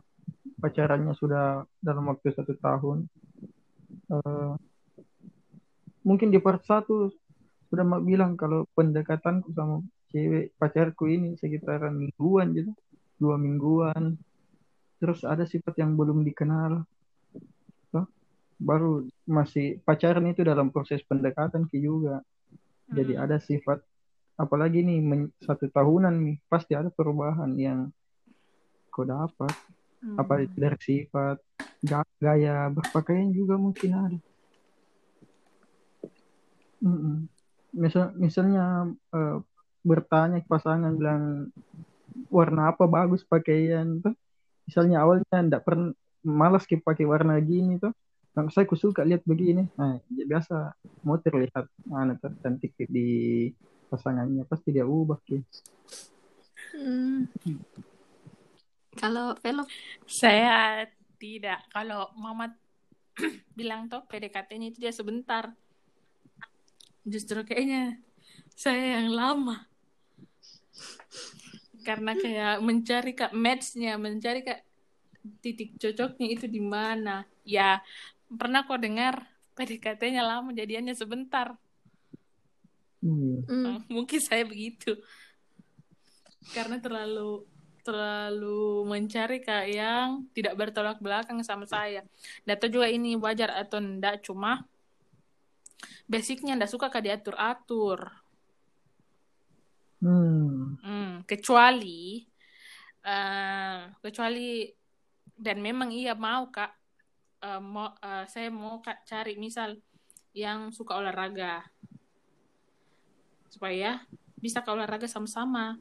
pacarannya 0.63 1.13
sudah 1.19 1.67
dalam 1.83 2.07
waktu 2.07 2.33
satu 2.33 2.55
tahun 2.59 3.11
Eh, 4.11 4.53
mungkin 6.03 6.35
di 6.35 6.43
part 6.43 6.67
satu 6.67 7.15
sudah 7.71 7.87
mak 7.87 8.03
bilang 8.03 8.35
kalau 8.35 8.67
pendekatanku 8.75 9.55
sama 9.55 9.81
cewek 10.11 10.51
pacarku 10.59 11.07
ini 11.07 11.39
sekitaran 11.39 11.95
mingguan 11.95 12.51
gitu 12.51 12.75
dua 13.17 13.39
mingguan 13.39 14.19
terus 14.99 15.23
ada 15.23 15.47
sifat 15.47 15.79
yang 15.79 15.95
belum 15.95 16.27
dikenal 16.27 16.83
Toh, 17.91 18.07
baru 18.59 19.07
masih 19.25 19.79
pacaran 19.83 20.27
itu 20.27 20.43
dalam 20.43 20.69
proses 20.69 21.01
pendekatan 21.07 21.65
ki 21.65 21.79
juga 21.79 22.21
jadi 22.91 23.17
Hmm. 23.17 23.25
ada 23.25 23.37
sifat 23.39 23.79
apalagi 24.35 24.83
nih 24.83 24.99
men- 24.99 25.33
satu 25.39 25.71
tahunan 25.71 26.15
nih 26.27 26.37
pasti 26.51 26.75
ada 26.75 26.91
perubahan 26.91 27.55
yang 27.55 27.87
kau 28.91 29.07
dapat 29.07 29.55
Hmm. 30.01 30.19
apa 30.19 30.43
itu 30.43 30.57
dari 30.59 30.79
sifat 30.81 31.37
ga- 31.81 32.17
gaya 32.19 32.67
berpakaian 32.67 33.31
juga 33.31 33.55
mungkin 33.55 33.91
ada 33.95 34.19
Mm-mm. 36.81 37.29
Misal 37.75 38.13
misalnya 38.19 38.91
eh, 39.15 39.37
bertanya 39.81 40.43
ke 40.45 40.49
pasangan 40.51 40.93
bilang 40.95 41.49
warna 42.29 42.75
apa 42.75 42.85
bagus 42.85 43.23
pakaian 43.25 44.03
tuh 44.03 44.15
misalnya 44.67 45.03
awalnya 45.03 45.37
ndak 45.41 45.63
pernah 45.65 45.95
malas 46.21 46.69
ki 46.69 46.83
pakai 46.83 47.09
warna 47.09 47.41
gini 47.41 47.81
tuh 47.81 47.95
nah, 48.37 48.45
saya 48.53 48.69
kusuka 48.69 49.07
lihat 49.07 49.25
begini 49.25 49.67
nah 49.79 49.97
ya 50.13 50.25
biasa 50.29 50.77
mau 51.07 51.17
terlihat 51.17 51.65
mana 51.89 52.19
tercantik 52.21 52.77
di 52.77 53.49
pasangannya 53.89 54.45
pasti 54.45 54.69
dia 54.75 54.85
ubah 54.85 55.19
ki 55.25 55.41
Hmm. 56.71 57.27
Kalau 58.95 59.35
Velo, 59.43 59.67
Saya 60.07 60.87
tidak. 61.19 61.67
Kalau 61.75 62.11
Mamat 62.15 62.55
bilang 63.59 63.91
toh 63.91 64.07
PDKT-nya 64.07 64.71
itu 64.71 64.79
dia 64.79 64.95
sebentar. 64.95 65.51
Justru 67.05 67.43
kayaknya 67.45 67.99
saya 68.57 69.01
yang 69.01 69.13
lama. 69.13 69.65
Karena 71.81 72.13
kayak 72.13 72.61
mencari 72.61 73.13
kak 73.17 73.33
match-nya, 73.33 73.97
mencari 73.97 74.45
kak 74.45 74.61
titik 75.41 75.81
cocoknya 75.81 76.29
itu 76.29 76.45
di 76.45 76.61
mana. 76.61 77.25
Ya, 77.45 77.81
pernah 78.29 78.65
kok 78.69 78.81
dengar 78.81 79.25
PDKT-nya 79.57 80.23
lama, 80.25 80.53
jadiannya 80.53 80.93
sebentar. 80.93 81.57
Hmm. 83.01 83.45
Ah, 83.49 83.81
Mungkin 83.89 84.21
saya 84.21 84.45
begitu. 84.45 84.97
Karena 86.53 86.77
terlalu 86.81 87.49
terlalu 87.81 88.85
mencari 88.85 89.41
kak 89.41 89.65
yang 89.73 90.29
tidak 90.37 90.53
bertolak 90.53 91.01
belakang 91.01 91.41
sama 91.41 91.65
saya. 91.65 92.05
Data 92.45 92.69
juga 92.69 92.93
ini 92.93 93.17
wajar 93.17 93.57
atau 93.57 93.81
enggak, 93.81 94.21
cuma 94.21 94.69
basicnya 96.09 96.57
enggak 96.57 96.73
suka 96.73 96.93
kak 96.93 97.05
diatur-atur. 97.05 98.11
Hmm. 100.01 100.81
Hmm, 100.81 101.13
kecuali 101.29 102.25
eh, 103.05 103.79
kecuali 104.01 104.65
dan 105.37 105.61
memang 105.61 105.93
iya 105.93 106.17
mau 106.17 106.49
kak 106.49 106.73
eh, 107.45 107.61
mau 107.61 107.93
eh, 108.01 108.25
saya 108.29 108.49
mau 108.49 108.81
kak 108.81 109.05
cari 109.05 109.37
misal 109.37 109.77
yang 110.33 110.71
suka 110.71 110.97
olahraga 110.97 111.65
supaya 113.51 114.01
bisa 114.39 114.63
ke 114.63 114.71
olahraga 114.73 115.05
sama-sama 115.11 115.77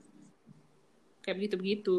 kayak 1.22 1.38
begitu 1.38 1.56
begitu 1.56 1.98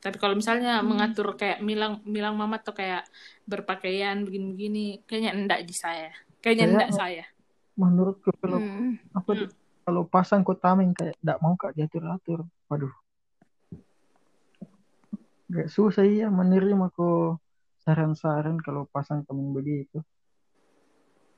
Tapi 0.00 0.16
kalau 0.16 0.32
misalnya 0.32 0.80
Hmm. 0.80 0.88
mengatur 0.88 1.36
kayak 1.36 1.60
bilang 1.60 2.00
bilang 2.02 2.32
mama 2.34 2.56
tuh 2.56 2.72
kayak 2.72 3.04
berpakaian 3.44 4.24
begini-begini, 4.24 5.04
kayaknya 5.04 5.32
enggak 5.36 5.60
di 5.62 5.74
saya. 5.76 6.08
Kayaknya 6.40 6.64
Kayak- 6.64 6.72
enggak 6.72 6.90
saya. 6.96 7.24
Menurutku 7.76 8.32
kalau 8.40 8.58
Hmm. 8.58 8.96
apa 9.12 9.30
Hmm. 9.36 9.48
kalau 9.80 10.02
pasang 10.04 10.40
kok 10.40 10.56
tameng 10.58 10.92
kayak 10.92 11.16
tidak 11.20 11.38
mau 11.38 11.52
kak 11.54 11.76
diatur-atur. 11.76 12.48
Waduh. 12.66 12.92
Gak 15.50 15.68
susah 15.68 16.06
ya 16.06 16.30
menerima 16.30 16.88
kok 16.90 17.42
saran-saran 17.82 18.56
kalau 18.60 18.86
pasang 18.86 19.26
tameng 19.26 19.50
begitu. 19.50 20.00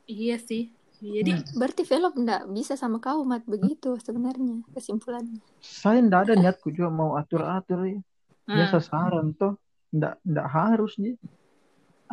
Iya 0.04 0.36
sih. 0.36 0.68
Jadi 1.00 1.34
Hmm. 1.34 1.42
Berarti 1.58 1.82
Velop 1.82 2.14
nggak 2.14 2.46
bisa 2.52 2.78
sama 2.78 3.02
kau 3.02 3.24
mat 3.24 3.42
begitu 3.42 3.98
sebenarnya 3.98 4.62
kesimpulannya. 4.70 5.42
Saya 5.58 5.98
ndak 5.98 6.30
ada 6.30 6.34
niatku 6.36 6.70
juga 6.70 6.92
mau 6.92 7.18
atur-atur 7.18 7.80
ya. 7.88 7.98
Hmm, 8.46 8.56
Biasa 8.56 8.78
saran 8.82 9.34
tuh 9.36 9.58
ndak 9.92 10.18
ndak 10.24 10.46
harus 10.48 10.96
nih. 10.98 11.16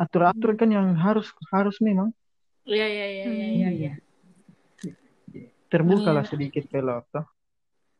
Atur-atur 0.00 0.56
kan 0.56 0.70
yang 0.72 0.96
harus 0.96 1.28
harus 1.52 1.76
memang 1.84 2.10
iya 2.64 2.86
iya 2.86 3.06
iya 3.06 3.24
iya 3.28 3.48
iya. 3.50 3.70
iya. 3.70 3.92
terbukalah 5.70 6.26
Iya. 6.26 6.30
sedikit 6.34 6.64
velop 6.72 7.06
tuh. 7.14 7.26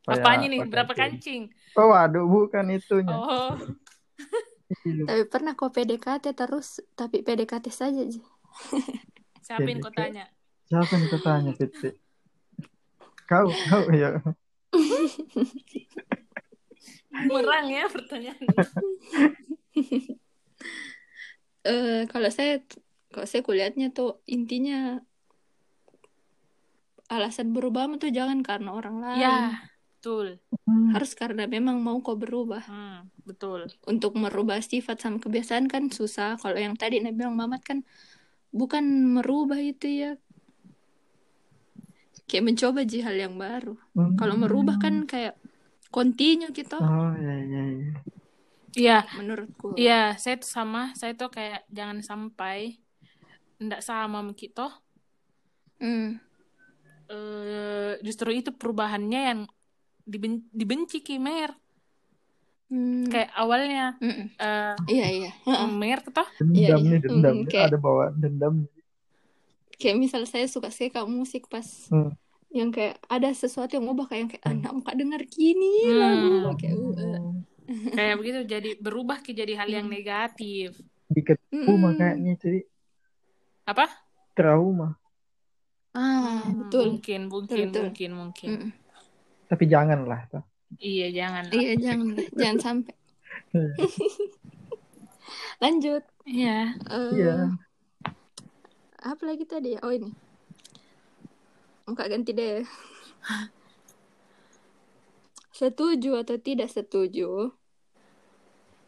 Apanya 0.09 0.47
nih? 0.51 0.59
Berapa 0.67 0.91
kancing? 0.91 1.53
Oh 1.77 1.93
waduh 1.93 2.27
bukan 2.27 2.67
itunya. 2.75 3.15
Oh, 3.15 3.55
Iya. 4.87 5.03
Tapi 5.03 5.23
pernah 5.27 5.51
kau 5.53 5.67
PDKT 5.67 6.31
terus, 6.31 6.79
tapi 6.95 7.19
PDKT 7.21 7.67
saja 7.69 8.01
Ji. 8.07 8.23
siapa 9.45 9.67
yang 9.67 9.83
Jadi 9.83 9.83
kau 9.83 9.91
tanya? 9.91 10.25
Siapa 10.71 10.91
yang 10.95 11.05
bertanya 11.11 11.51
Fitri? 11.59 11.91
Kau, 13.27 13.51
kau 13.67 13.85
ya. 13.91 14.19
Merang 17.11 17.67
ya 17.67 17.85
pertanyaan. 17.91 18.45
Eh 21.61 22.09
kalau 22.09 22.29
saya 22.33 22.57
kalau 23.13 23.27
saya 23.29 23.45
kulihatnya 23.45 23.93
tuh 23.93 24.17
intinya 24.25 24.97
alasan 27.11 27.51
berubah 27.51 27.91
tuh 27.99 28.09
jangan 28.09 28.39
karena 28.41 28.71
orang 28.71 29.03
lain. 29.03 29.21
ya, 29.21 29.61
betul. 29.99 30.39
Hmm. 30.63 30.95
Harus 30.95 31.11
karena 31.13 31.43
memang 31.45 31.83
mau 31.83 31.99
kau 31.99 32.15
berubah. 32.15 32.63
Hmm, 32.65 33.11
betul. 33.27 33.67
Untuk 33.83 34.15
merubah 34.15 34.63
sifat 34.63 35.03
sama 35.03 35.19
kebiasaan 35.19 35.67
kan 35.67 35.91
susah. 35.91 36.39
Kalau 36.39 36.55
yang 36.55 36.79
tadi 36.79 37.03
Nabi 37.03 37.19
bilang 37.19 37.35
Mamat 37.35 37.61
kan 37.61 37.83
bukan 38.49 38.81
merubah 39.19 39.59
itu 39.59 39.91
ya. 39.91 40.11
Kayak 42.31 42.47
mencoba 42.47 42.87
ji 42.87 43.03
hal 43.03 43.19
yang 43.19 43.35
baru. 43.35 43.75
Hmm. 43.91 44.15
Kalau 44.15 44.39
merubah 44.39 44.79
kan 44.79 45.03
kayak 45.03 45.35
continue 45.91 46.49
gitu 46.49 46.75
Oh 46.75 47.11
iya 47.13 47.35
iya 47.37 47.61
iya. 47.67 47.91
Iya, 48.71 48.97
menurutku. 49.19 49.75
iya, 49.75 50.15
saya 50.15 50.39
tuh 50.39 50.47
sama. 50.47 50.95
Saya 50.95 51.11
tuh 51.11 51.27
kayak 51.27 51.67
jangan 51.67 51.99
sampai 51.99 52.79
ndak 53.59 53.83
sama 53.83 54.23
kita. 54.31 54.71
Hmm. 55.75 56.23
Eh, 57.05 57.99
justru 57.99 58.31
itu 58.31 58.55
perubahannya 58.55 59.21
yang 59.27 59.39
diben- 60.07 60.47
dibenci 60.49 61.03
Kimer. 61.03 61.51
Hmm. 62.71 63.11
Kayak 63.11 63.35
awalnya 63.35 63.99
Mm-mm. 63.99 64.31
eh 64.39 64.73
Iya 64.87 65.07
iya. 65.11 65.31
Heeh. 65.43 65.67
Mer 65.67 65.99
tuh 65.99 66.15
Iya, 66.15 66.31
Dendam 66.39 66.79
iya. 66.79 66.87
nih 66.95 66.99
dendam. 67.03 67.35
Hmm, 67.35 67.47
kayak- 67.51 67.67
Ada 67.67 67.77
bawa 67.77 68.05
dendam. 68.15 68.55
kayak 69.75 69.97
misal 69.99 70.23
saya 70.23 70.47
suka 70.47 70.71
sekali 70.71 70.95
kayak 70.95 71.09
musik 71.09 71.49
pas 71.49 71.67
Hmm. 71.91 72.15
Yang 72.51 72.69
kayak 72.69 72.99
ada 73.07 73.31
sesuatu 73.31 73.75
yang 73.75 73.87
ubah 73.87 74.05
kayak 74.05 74.19
yang 74.19 74.29
kayak 74.29 74.45
anak 74.45 74.71
muka 74.73 74.91
dengar 74.93 75.21
gini 75.23 75.71
Hmm. 75.87 75.97
lagu 75.97 76.29
kayak 76.59 76.75
uh, 76.75 77.31
kayak 77.89 78.15
begitu 78.19 78.39
jadi 78.43 78.69
berubah 78.77 79.17
ke 79.19 79.31
jadi 79.31 79.53
hal 79.55 79.69
yang 79.69 79.87
Hmm. 79.87 79.95
negatif. 79.95 80.75
Dikit 81.07 81.39
trauma 81.47 81.91
mm. 81.91 81.97
kayaknya 81.97 82.33
jadi 82.37 82.59
Apa? 83.65 83.85
trauma. 84.31 84.95
ah 85.91 86.39
Hmm, 86.41 86.67
betul 86.67 86.95
Mungkin, 86.95 87.21
mungkin, 87.27 87.67
Betul, 87.67 87.67
betul. 87.67 87.83
mungkin, 87.83 88.11
mungkin. 88.15 88.49
Mm. 88.49 88.69
Tapi 89.47 89.63
janganlah. 89.67 90.21
tuh. 90.27 90.43
Iya, 90.75 91.07
jangan. 91.11 91.43
iya 91.51 91.73
jangan 91.75 92.07
jangan 92.31 92.57
sampai 92.59 92.95
Iya. 93.51 93.71
lanjut 95.63 96.03
Iya. 96.23 96.57
Eh, 96.79 97.11
Iya. 97.17 97.35
apa 99.01 99.23
lagi 99.25 99.43
tadi 99.43 99.75
oh 99.77 99.89
ini 99.89 100.13
Muka 101.87 102.05
ganti 102.11 102.31
deh 102.33 102.63
setuju 105.51 106.25
atau 106.25 106.41
tidak 106.41 106.73
setuju 106.73 107.53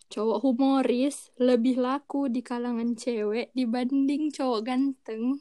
cowok 0.10 0.38
humoris 0.41 1.29
lebih 1.38 1.77
laku 1.77 2.29
di 2.29 2.41
kalangan 2.41 2.97
cewek 2.97 3.53
dibanding 3.53 4.34
cowok 4.34 4.62
ganteng 4.65 5.38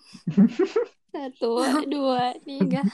satu 1.12 1.60
dua 1.88 2.36
tiga 2.44 2.84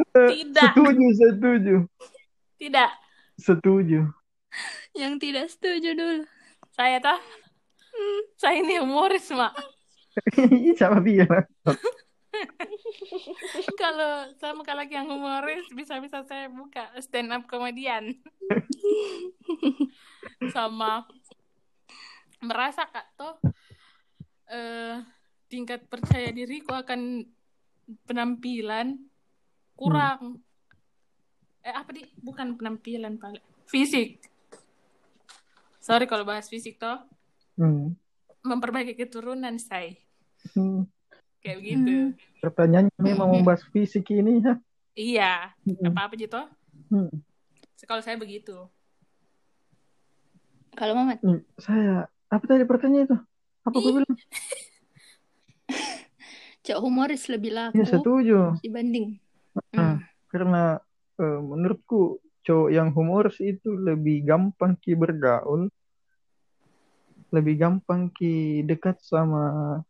Tidak, 0.00 0.74
Setuju, 0.74 1.06
setuju. 1.12 1.76
tidak. 2.56 2.90
Setuju. 3.36 4.00
yang 4.96 5.20
tidak 5.20 5.52
setuju 5.52 5.92
dulu 5.94 6.24
Saya 6.72 6.98
toh. 7.04 7.20
Saya 8.40 8.64
ini 8.64 8.80
humoris, 8.80 9.28
Mak. 9.34 9.52
Siapa 10.78 10.98
bilang? 11.04 11.44
Kalau 13.80 14.30
sama 14.38 14.62
kalau 14.62 14.86
yang 14.86 15.10
humoris, 15.10 15.66
bisa-bisa 15.74 16.22
saya 16.24 16.46
buka 16.46 16.88
stand 17.02 17.34
up 17.34 17.44
komedian. 17.50 18.14
sama 20.54 21.04
merasa 22.40 22.88
Kak 22.88 23.06
toh 23.14 23.36
eh 24.50 24.98
tingkat 25.46 25.86
percaya 25.86 26.30
diriku 26.32 26.74
akan 26.74 27.26
penampilan 28.06 28.98
kurang. 29.74 30.42
Eh 31.60 31.74
apa 31.74 31.90
di? 31.92 32.06
Bukan 32.18 32.56
penampilan 32.56 33.20
paling 33.20 33.44
fisik. 33.68 34.22
Sorry 35.80 36.06
kalau 36.06 36.24
bahas 36.24 36.46
fisik 36.46 36.78
toh 36.78 37.02
Hmm. 37.60 37.92
memperbaiki 38.40 38.96
keturunan 38.96 39.52
saya 39.60 39.92
Hmm. 40.56 40.88
Kayak 41.40 41.56
begitu. 41.60 41.94
Pertanyaannya 42.40 42.94
memang 43.00 43.28
membahas 43.32 43.64
fisik 43.68 44.08
ini 44.12 44.40
ya. 44.40 44.54
Iya, 44.92 45.32
Hmm. 45.64 45.92
apa 45.92 46.00
apa 46.08 46.14
gitu. 46.16 46.40
Hmm. 46.90 47.10
Kalau 47.84 48.02
saya 48.04 48.16
begitu. 48.16 48.68
kalau 50.70 50.94
Mamat 50.94 51.18
Hmm. 51.20 51.42
Saya 51.58 52.06
apa 52.30 52.44
tadi 52.46 52.62
pertanyaan 52.64 53.04
itu? 53.10 53.16
Apa 53.66 53.76
aku 53.76 53.90
bilang? 53.90 54.14
cowok 56.64 56.80
humoris 56.84 57.24
lebih 57.26 57.50
laku 57.56 57.80
Ya 57.80 57.86
setuju. 57.88 58.38
dibanding 58.60 59.16
Nah, 59.74 59.98
Hmm. 59.98 60.06
karena 60.30 60.78
eh, 61.18 61.40
menurutku 61.42 62.16
cowok 62.40 62.70
yang 62.70 62.94
humoris 62.94 63.36
itu 63.42 63.74
lebih 63.74 64.22
gampang 64.24 64.78
ki 64.78 64.94
bergaul, 64.94 65.68
lebih 67.28 67.58
gampang 67.58 68.08
ki 68.08 68.62
dekat 68.64 69.02
sama 69.02 69.82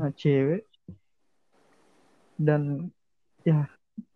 eh, 0.00 0.12
cewek, 0.16 0.62
dan 2.40 2.88
ya 3.44 3.68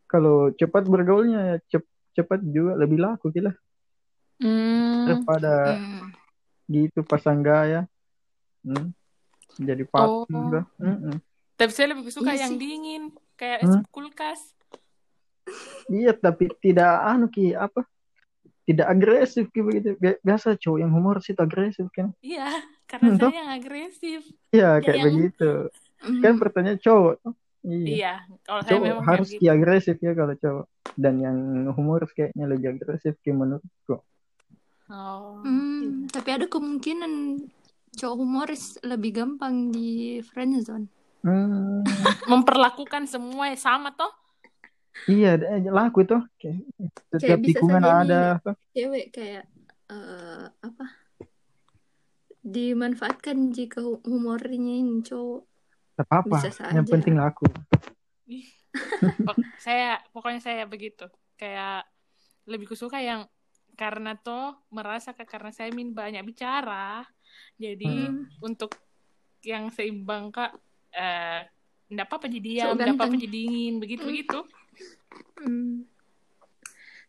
kalau 0.09 0.49
cepat 0.57 0.89
bergaulnya 0.89 1.41
ya 1.45 1.57
cep- 1.69 1.93
cepat 2.17 2.41
juga 2.41 2.79
lebih 2.81 3.03
laku 3.03 3.29
kira 3.29 3.53
Hmm. 4.41 5.05
daripada 5.07 5.79
Hmm. 5.79 6.11
gitu 6.67 7.05
pasang 7.05 7.45
gaya, 7.45 7.85
hmm, 8.65 8.91
jadi 9.61 9.85
patung 9.85 10.27
Oh. 10.27 10.51
dah. 10.51 10.65
Mm-mm. 10.81 11.17
Tapi 11.55 11.71
saya 11.71 11.95
lebih 11.95 12.11
suka 12.11 12.35
Iya 12.35 12.49
yang 12.49 12.55
sih. 12.57 12.61
dingin, 12.61 13.03
kayak 13.39 13.63
Hmm? 13.63 13.79
es 13.79 13.93
kulkas. 13.95 14.41
Iya, 15.87 16.17
tapi 16.17 16.49
tidak 16.59 16.89
anu 17.05 17.29
ki 17.29 17.53
apa? 17.55 17.85
Tidak 18.65 18.89
agresif 18.89 19.53
ki 19.53 19.61
begitu. 19.61 19.95
Bi- 20.01 20.19
Biasa 20.25 20.57
cowok 20.57 20.79
yang 20.81 20.91
humoris 20.91 21.29
itu 21.29 21.39
agresif 21.39 21.87
kan? 21.93 22.11
Iya, 22.25 22.49
karena 22.85 23.09
Hmm, 23.09 23.19
saya 23.19 23.35
yang 23.35 23.51
agresif. 23.51 24.21
Iya, 24.49 24.71
Ya, 24.71 24.71
kayak 24.79 24.97
yang- 24.97 25.07
begitu. 25.11 25.51
Hmm. 25.99 26.21
Kan 26.21 26.35
pertanyaan 26.37 26.79
cowok. 26.79 27.17
Iya. 27.65 27.87
Iya, 27.87 28.15
kalau 28.43 28.61
saya 28.61 28.71
Cowok 28.71 28.85
memang 28.85 29.05
harus 29.07 29.29
kayak 29.31 29.41
gitu. 29.41 29.51
agresif 29.51 29.97
ya 29.99 30.13
kalau 30.13 30.35
cowok. 30.35 30.67
Dan 30.95 31.15
yang 31.17 31.39
humoris 31.73 32.11
kayaknya 32.13 32.45
lebih 32.47 32.69
agresif 32.71 33.17
ki 33.19 33.31
menurutku. 33.31 33.97
Oh. 34.85 35.41
Hmm, 35.41 36.05
tapi 36.07 36.29
ada 36.31 36.45
kemungkinan 36.45 37.41
cowok 37.91 38.17
humoris 38.17 38.77
lebih 38.81 39.17
gampang 39.17 39.71
di 39.71 40.21
friendzone. 40.23 40.93
Hmm, 41.25 41.81
Memperlakukan 42.31 43.09
semua 43.09 43.49
sama 43.57 43.91
toh? 43.91 44.13
iya, 45.07 45.35
laku 45.65 46.05
itu. 46.05 46.21
Setiap 47.11 47.39
bisa 47.41 47.59
tikungan 47.59 47.81
ada. 47.81 48.45
Cewek 48.71 49.09
kayak 49.09 49.49
eh, 49.89 50.45
apa? 50.53 50.85
Dimanfaatkan 52.45 53.51
jika 53.51 53.81
hu- 53.81 54.05
humornya 54.05 54.53
ini 54.77 55.01
cowok. 55.01 55.43
Tak 55.97 56.05
apa-apa. 56.05 56.37
Yang 56.71 56.87
penting 56.93 57.15
laku. 57.17 57.49
Saya 59.57 59.97
pokoknya 60.13 60.41
saya 60.45 60.69
begitu. 60.69 61.09
Kayak 61.35 61.89
lebih 62.45 62.69
kusuka 62.69 63.01
yang 63.01 63.25
karena 63.75 64.15
toh 64.15 64.61
merasa 64.69 65.11
ke- 65.11 65.27
karena 65.27 65.51
saya 65.51 65.75
min 65.75 65.91
banyak 65.91 66.23
bicara 66.23 67.03
jadi 67.59 68.07
Hmm. 68.07 68.31
untuk 68.39 68.71
yang 69.43 69.67
seimbang 69.75 70.31
kak 70.31 70.55
eh 70.95 71.43
enggak 71.91 72.07
apa-apa 72.07 72.31
jadi 72.31 72.39
diam 72.39 72.79
enggak 72.79 72.95
apa-apa 72.95 73.19
jadi 73.19 73.35
dingin 73.35 73.83
begitu 73.83 74.07
begitu 74.07 74.39
Hmm. 75.43 75.91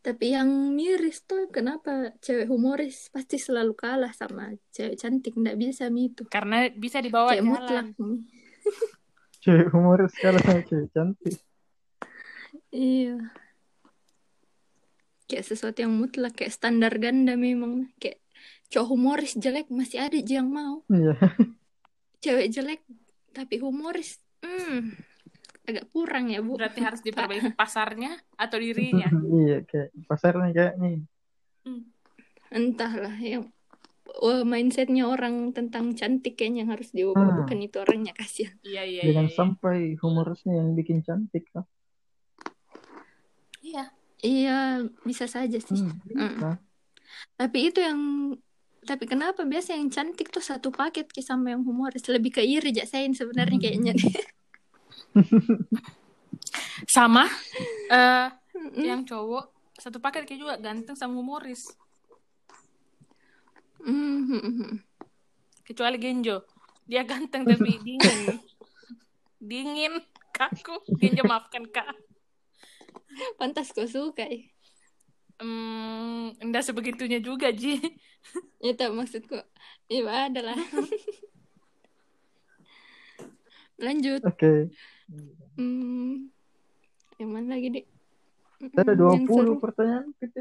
Tapi 0.05 0.37
yang 0.37 0.77
miris 0.77 1.25
tuh 1.25 1.49
kenapa 1.49 2.13
cewek 2.21 2.45
humoris 2.45 3.09
pasti 3.09 3.41
selalu 3.41 3.73
kalah 3.73 4.13
sama 4.13 4.53
cewek 4.69 5.01
cantik. 5.01 5.33
Nggak 5.33 5.57
bisa 5.57 5.89
mi 5.89 6.13
itu. 6.13 6.29
karena 6.29 6.69
bisa 6.69 7.01
dibawa 7.01 7.33
mutlak. 7.41 7.89
jalan 7.89 7.97
Mi. 7.97 8.21
Cewek 9.41 9.73
humoris 9.73 10.13
kalau 10.21 10.37
sama 10.45 10.61
cewek 10.61 10.89
cantik. 10.93 11.35
Iya. 12.69 13.17
Kayak 15.25 15.45
sesuatu 15.49 15.81
yang 15.81 15.97
mutlak. 15.97 16.37
Kayak 16.37 16.53
standar 16.53 16.93
ganda 17.01 17.33
memang. 17.33 17.89
Kayak 17.97 18.21
cowok 18.69 18.89
humoris 18.93 19.33
jelek 19.33 19.73
masih 19.73 20.05
ada 20.05 20.21
yang 20.21 20.53
mau. 20.53 20.85
Iya. 20.85 21.17
Cewek 22.21 22.53
jelek 22.53 22.81
tapi 23.33 23.57
humoris. 23.57 24.21
Hmm. 24.45 24.93
Agak 25.65 25.89
kurang 25.89 26.29
ya 26.29 26.39
bu. 26.45 26.55
berarti 26.55 26.79
harus 26.81 27.01
diperbaiki 27.07 27.57
pasarnya 27.57 28.15
atau 28.37 28.57
dirinya 28.61 29.09
iya 29.41 29.65
kayak 29.65 29.89
pasarnya 30.05 30.49
kayak 30.53 30.73
nih. 30.77 30.97
Entahlah 32.53 33.17
yang 33.17 33.49
Wah, 34.15 34.45
mindsetnya 34.47 35.09
orang 35.09 35.51
tentang 35.51 35.91
cantik 35.91 36.37
kayaknya 36.39 36.63
yang 36.63 36.71
harus 36.71 36.93
diubah 36.93 37.19
Hmm. 37.25 37.37
bukan 37.43 37.57
itu 37.59 37.77
orangnya 37.81 38.13
kasihan. 38.15 38.55
iya 38.63 38.85
iya 38.85 39.01
Jangan 39.11 39.27
iya, 39.27 39.33
iya. 39.33 39.35
sampai 39.35 39.77
humorisnya 39.99 40.53
yang 40.55 40.71
bikin 40.71 41.01
cantik 41.03 41.49
lah. 41.51 41.65
iya 43.59 43.91
Iya, 44.23 44.85
bisa 45.05 45.29
saja 45.29 45.59
sih. 45.59 45.75
Hmm, 45.75 46.01
bisa. 46.07 46.57
Tapi 47.37 47.57
itu 47.69 47.77
yang 47.77 47.99
tapi 48.85 49.05
kenapa 49.05 49.41
biasa 49.43 49.73
yang 49.77 49.89
cantik 49.89 50.29
tuh 50.29 50.41
satu 50.41 50.69
paket 50.69 51.09
kayak 51.09 51.25
sama 51.25 51.53
yang 51.53 51.65
humoris 51.65 52.05
lebih 52.05 52.37
ke 52.37 52.41
iri 52.41 52.69
jaksain 52.71 53.13
sebenarnya 53.13 53.57
kayaknya. 53.61 53.93
sama 56.85 57.25
eh 57.91 58.27
Mm-mm. 58.55 58.83
yang 58.83 59.03
cowok 59.03 59.51
satu 59.75 59.99
paket 59.99 60.23
kayak 60.27 60.39
juga 60.39 60.55
ganteng 60.59 60.95
sama 60.95 61.19
humoris 61.19 61.75
Mhm. 63.85 64.81
kecuali 65.61 65.97
Genjo 66.01 66.41
dia 66.85 67.05
ganteng 67.05 67.45
tapi 67.45 67.77
dingin 67.85 68.41
dingin 69.37 69.93
kaku 70.33 70.81
Genjo 70.97 71.23
maafkan 71.23 71.69
kak 71.69 71.93
Pantas 73.39 73.71
kau 73.71 73.87
suka 73.87 74.27
ya. 74.27 74.43
hmm, 75.39 76.35
enggak 76.43 76.67
sebegitunya 76.67 77.23
juga 77.23 77.47
Ji 77.51 77.79
Itu 78.59 78.91
maksudku. 78.91 79.39
Iya 79.87 80.27
ada 80.27 80.51
lah. 80.51 80.57
Lanjut. 83.85 84.19
Oke. 84.25 84.73
Hmm. 85.07 86.29
Yang 87.15 87.29
mana 87.29 87.47
lagi, 87.51 87.67
Dik? 87.71 87.85
Ada 88.73 88.91
Mm, 88.91 88.99
yang 89.11 89.23
20 89.23 89.35
seru. 89.37 89.53
pertanyaan 89.57 90.05
gitu. 90.17 90.39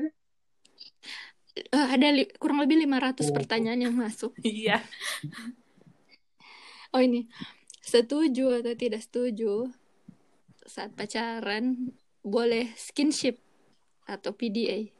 Eh, 1.54 1.86
ada 1.88 2.06
li- 2.10 2.30
kurang 2.34 2.58
lebih 2.58 2.78
500 2.78 3.28
Oh. 3.28 3.34
pertanyaan 3.34 3.80
yang 3.80 3.94
masuk. 3.94 4.34
iya 4.42 4.82
Oh 6.88 6.98
ini, 6.98 7.26
setuju 7.80 8.58
atau 8.58 8.72
tidak 8.72 9.02
setuju 9.02 9.66
saat 10.64 10.94
pacaran 10.94 11.90
boleh 12.20 12.70
skinship 12.74 13.42
atau 14.04 14.30
PDA? 14.30 14.90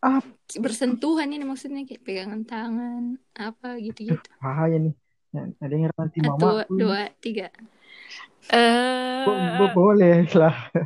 Ah, 0.00 0.24
Bersentuhan 0.50 1.28
ini 1.28 1.44
maksudnya 1.44 1.84
kayak 1.84 2.00
pegangan 2.00 2.42
tangan, 2.42 3.02
apa 3.34 3.76
gitu-gitu. 3.78 4.24
bahaya 4.40 4.80
nih. 4.80 4.96
Ada 5.58 5.70
yang 5.70 5.92
nanti 5.94 6.18
Satu, 6.18 6.32
mama. 6.48 6.64
dua, 6.66 7.00
tiga. 7.18 7.52
Eh 8.50 9.70
boleh 9.70 10.26
lah. 10.32 10.56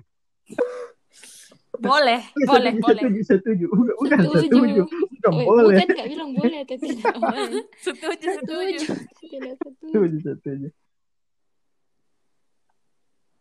boleh 1.75 2.21
boleh 2.39 2.73
Setuju, 2.73 2.81
boleh 2.81 3.03
Setuju, 3.03 3.21
setuju. 3.27 3.67
Bukan, 3.69 3.95
bukan 3.99 4.19
Setuju. 4.21 4.41
setuju. 4.47 4.83
Bukan 4.87 5.31
Oh, 5.35 5.43
boleh. 5.43 5.75
bukan 5.75 5.89
nggak 5.91 6.09
bilang 6.09 6.31
boleh 6.33 6.59
atau 6.63 6.77
tidak 6.85 7.15
boleh. 7.17 7.51
setuju 7.77 8.27
setuju 8.31 8.79
Setuju, 8.79 8.95
tidak 9.25 9.55
setuju. 9.59 9.91
Setuju, 9.91 10.17
setuju. 10.23 10.69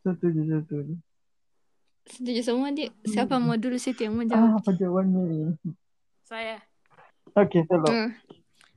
Setuju, 0.02 0.42
setuju. 0.44 0.94
Setuju 2.06 2.42
semua, 2.44 2.68
Dik. 2.70 2.92
Siapa 3.06 3.36
mau 3.38 3.56
dulu 3.56 3.78
sih 3.78 3.96
yang 3.96 4.12
mau 4.14 4.26
Ah, 4.26 4.30
jawab? 4.30 4.60
apa 4.60 4.70
jawabannya 4.74 5.22
ini? 5.24 5.72
saya 6.24 6.58
Oke, 7.34 7.64
hello. 7.64 7.88
Hmm. 7.88 8.10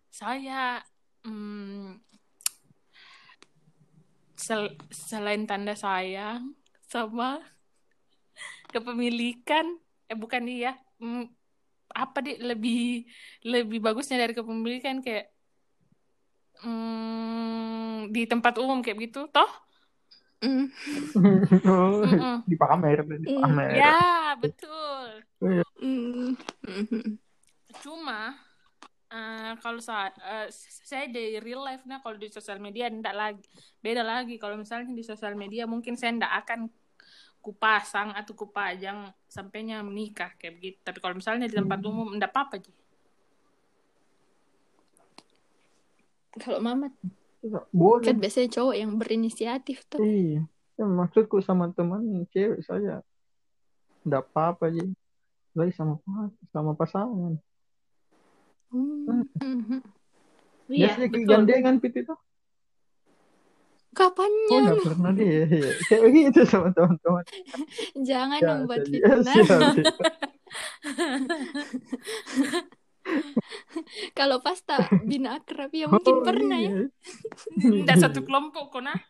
saya 0.08 0.80
hmm, 1.22 1.98
sel- 4.46 4.78
selain 4.94 5.42
tanda 5.50 5.74
sayang 5.74 6.54
sama 6.86 7.42
kepemilikan 8.70 9.66
eh 10.06 10.14
bukan 10.14 10.46
iya 10.46 10.78
hmm, 11.02 11.26
apa 11.90 12.18
di 12.22 12.38
lebih 12.38 13.02
lebih 13.42 13.82
bagusnya 13.82 14.22
dari 14.22 14.38
kepemilikan 14.38 15.02
kayak 15.02 15.34
hmm, 16.62 18.14
di 18.14 18.22
tempat 18.30 18.54
umum 18.62 18.86
kayak 18.86 19.02
begitu 19.02 19.26
toh 19.34 19.50
Mm-mm. 20.36 20.68
dipamer, 22.50 23.02
dipamer. 23.24 23.72
ya 23.72 24.36
betul. 24.36 25.24
Hmm. 25.80 26.36
cuma 27.80 28.45
eh, 29.16 29.52
kalau 29.64 29.80
saya 29.80 30.12
saya 30.84 31.08
di 31.08 31.40
real 31.40 31.64
life 31.64 31.88
nah 31.88 32.04
kalau 32.04 32.20
di 32.20 32.28
sosial 32.28 32.60
media 32.60 32.92
enggak 32.92 33.16
lagi 33.16 33.46
beda 33.80 34.04
lagi 34.04 34.36
kalau 34.36 34.60
misalnya 34.60 34.92
di 34.92 35.00
sosial 35.00 35.32
media 35.32 35.64
mungkin 35.64 35.96
saya 35.96 36.12
enggak 36.12 36.34
akan 36.44 36.60
kupasang 37.40 38.12
atau 38.12 38.36
kupajang 38.36 39.08
sampainya 39.24 39.80
menikah 39.80 40.34
kayak 40.36 40.60
begitu 40.60 40.78
tapi 40.84 40.98
kalau 41.00 41.16
misalnya 41.16 41.48
di 41.48 41.56
tempat 41.56 41.80
umum 41.80 42.12
enggak 42.12 42.34
apa-apa 42.34 42.60
Ji. 42.60 42.72
Kalau 46.36 46.60
Mamat 46.60 46.92
Boleh. 47.70 48.10
kan 48.10 48.16
biasanya 48.18 48.48
cowok 48.58 48.74
yang 48.74 48.92
berinisiatif 48.98 49.86
tuh. 49.86 50.02
Iya. 50.02 50.42
Ya, 50.76 50.84
maksudku 50.84 51.40
sama 51.40 51.72
teman 51.72 52.26
cewek 52.34 52.60
saya. 52.66 53.00
Enggak 54.04 54.28
apa-apa 54.28 54.68
aja. 54.68 54.84
Lagi 55.56 55.72
sama 55.72 55.96
sama 56.52 56.76
pasangan. 56.76 57.40
Hmm. 58.76 59.24
Hmm. 59.36 59.80
iya 60.68 60.86
Biasanya 60.90 61.08
betul 61.08 61.26
gandengan 61.26 61.74
pit 61.78 61.94
itu. 61.96 62.08
Oh, 62.08 62.18
Kapannya? 63.94 64.58
enggak 64.60 64.82
pernah 64.84 65.10
deh. 65.10 65.24
Iya. 65.46 65.70
Kayak 65.86 66.02
begitu 66.04 66.40
sama 66.44 66.68
teman-teman. 66.70 67.24
Jangan 67.98 68.36
Ya, 68.36 68.46
dong 68.46 68.60
buat 68.66 68.78
jadi- 68.82 69.00
fitnah. 69.00 69.34
ya. 69.72 69.72
Kalau 74.12 74.36
pasta 74.40 74.76
bina 75.00 75.38
akrab 75.38 75.70
ya 75.70 75.86
mungkin 75.86 76.12
Oh, 76.12 76.22
pernah 76.22 76.58
ya. 76.58 76.68
iya. 76.68 76.82
enggak 77.62 77.96
satu 77.98 78.20
kelompok 78.20 78.68
kok 78.68 78.82
nah 78.82 78.98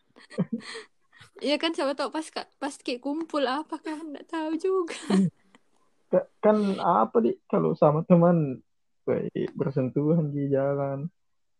Iya 1.37 1.55
kan 1.55 1.69
siapa 1.69 1.93
tahu 1.93 2.09
pas 2.09 2.25
pas 2.31 2.73
kayak 2.75 2.99
kumpul 2.99 3.43
apa 3.43 3.77
kan 3.77 3.99
enggak 4.03 4.25
tahu 4.25 4.55
juga. 4.55 4.95
Ka- 6.07 6.27
Kan 6.39 6.77
apa 6.77 7.13
di 7.19 7.33
kalau 7.45 7.73
sama 7.73 8.01
teman 8.01 8.57
bersentuhan 9.55 10.29
di 10.31 10.51
jalan. 10.51 11.07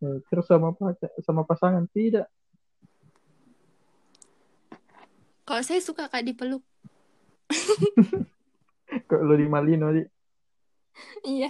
Eh, 0.04 0.18
Terus 0.30 0.46
sama 0.46 0.76
pacar, 0.76 1.10
sama 1.26 1.42
pasangan 1.48 1.88
tidak. 1.90 2.28
Kalau 5.48 5.64
saya 5.64 5.80
suka 5.80 6.12
kak 6.12 6.28
dipeluk. 6.28 6.62
Kalau 9.10 9.36
di 9.36 9.48
Malino 9.48 9.92
di 9.96 10.04
Iya. 11.24 11.48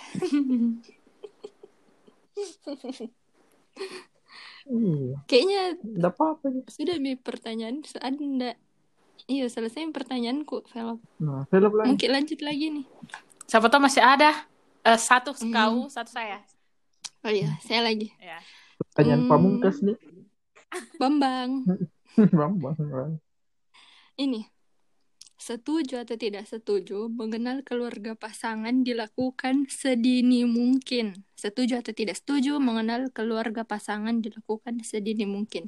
Iya, 4.67 5.15
Kayaknya 5.25 5.62
enggak 5.79 6.13
apa-apa 6.13 6.45
sudah 6.67 6.99
mi 6.99 7.15
pertanyaan 7.15 7.81
enggak? 8.03 8.60
Iya 9.25 9.49
selesai 9.49 9.89
pertanyaanku 9.89 10.67
Velop. 10.69 10.99
Nah, 11.23 11.47
film 11.49 11.71
lain. 11.73 11.88
Mungkin 11.95 12.10
lanjut 12.13 12.39
lagi 12.43 12.65
nih. 12.79 12.86
siapa 13.47 13.71
tahu 13.71 13.88
masih 13.88 14.03
ada 14.03 14.43
Eh, 14.88 14.95
satu 14.95 15.36
Hmm. 15.36 15.52
kau 15.52 15.76
satu 15.91 16.15
saya 16.15 16.39
Oh 17.26 17.32
iya 17.34 17.60
saya 17.60 17.84
lagi. 17.84 18.15
ya 18.23 18.39
Pertanyaan 18.95 19.28
Hmm. 19.28 19.32
pamungkas 19.32 19.84
nih. 19.84 19.97
Bambang. 21.02 21.67
Bambang. 22.39 22.78
Bang. 22.80 23.12
Ini 24.15 24.47
setuju 25.38 26.02
atau 26.02 26.15
tidak 26.15 26.47
setuju 26.47 27.12
mengenal 27.12 27.62
keluarga 27.67 28.15
pasangan 28.15 28.82
dilakukan 28.82 29.67
sedini 29.67 30.47
mungkin. 30.47 31.28
Setuju 31.36 31.84
atau 31.84 31.91
tidak 31.93 32.17
setuju 32.17 32.58
mengenal 32.58 33.12
keluarga 33.12 33.67
pasangan 33.67 34.23
dilakukan 34.23 34.82
sedini 34.88 35.28
mungkin. 35.28 35.67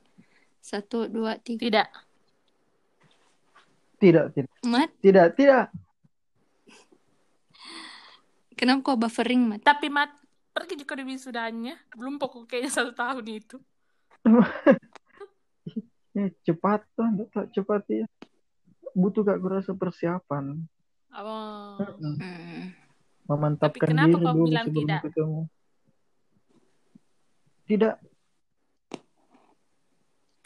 Satu, 0.63 1.11
dua, 1.11 1.35
tiga. 1.43 1.67
tidak 1.67 1.87
Tidak, 3.99 4.25
tidak. 4.31 4.51
Mat, 4.63 4.89
Tidak, 5.03 5.27
tidak. 5.35 5.75
Kenapa 8.59 8.91
kok 8.91 8.99
buffering, 8.99 9.47
Mat? 9.47 9.63
Tapi 9.63 9.87
mat 9.87 10.11
pergi 10.51 10.75
juga 10.75 10.99
di 10.99 11.07
wisudanya. 11.07 11.79
Belum 11.95 12.19
pokok 12.19 12.43
kayaknya 12.43 12.71
satu 12.75 12.91
tahun 12.91 13.23
itu. 13.23 13.55
Ya, 16.11 16.27
cepat 16.43 16.83
tuh, 16.91 17.07
tak 17.31 17.55
cepat 17.55 17.87
ya. 17.87 18.03
Butuh 18.91 19.23
gak 19.23 19.39
kurasa 19.39 19.71
persiapan. 19.71 20.59
Oh. 21.15 21.79
Hmm. 21.79 22.75
Memantapkan 23.31 23.79
Tapi 23.79 23.79
kenapa 23.95 24.17
diri 24.19 24.25
kau 24.27 24.35
dulu 24.35 24.45
bilang 24.51 24.65
sebelum 24.67 24.83
tidak? 24.83 25.01
ketemu. 25.07 25.41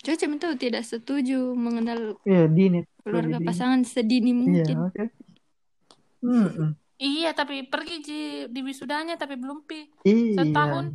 Tidak, 0.04 0.20
cuma 0.20 0.36
tahu 0.36 0.54
tidak 0.60 0.84
setuju 0.84 1.56
mengenal 1.56 2.20
ya 2.28 2.44
dini. 2.52 2.84
keluarga 3.08 3.40
dini. 3.40 3.48
pasangan 3.48 3.82
sedini 3.88 4.36
Iya, 4.36 4.36
mungkin. 4.36 4.76
oke. 4.92 5.04
Mm-mm. 6.20 6.70
Iya, 7.04 7.36
tapi 7.36 7.68
pergi 7.68 7.96
di, 8.00 8.20
di 8.48 8.60
wisudanya 8.64 9.20
tapi 9.20 9.36
belum 9.36 9.68
pi. 9.68 9.92
Iya. 10.04 10.40
Setahun. 10.40 10.86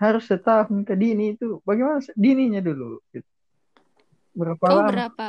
Harus 0.00 0.24
setahun 0.24 0.80
ke 0.80 0.96
dini 0.96 1.36
itu. 1.36 1.60
Bagaimana 1.60 2.00
dininya 2.16 2.64
dulu? 2.64 3.04
gitu. 3.12 3.28
Berapa 4.32 4.64
Kau 4.64 4.80
lama? 4.80 4.88
berapa? 4.88 5.26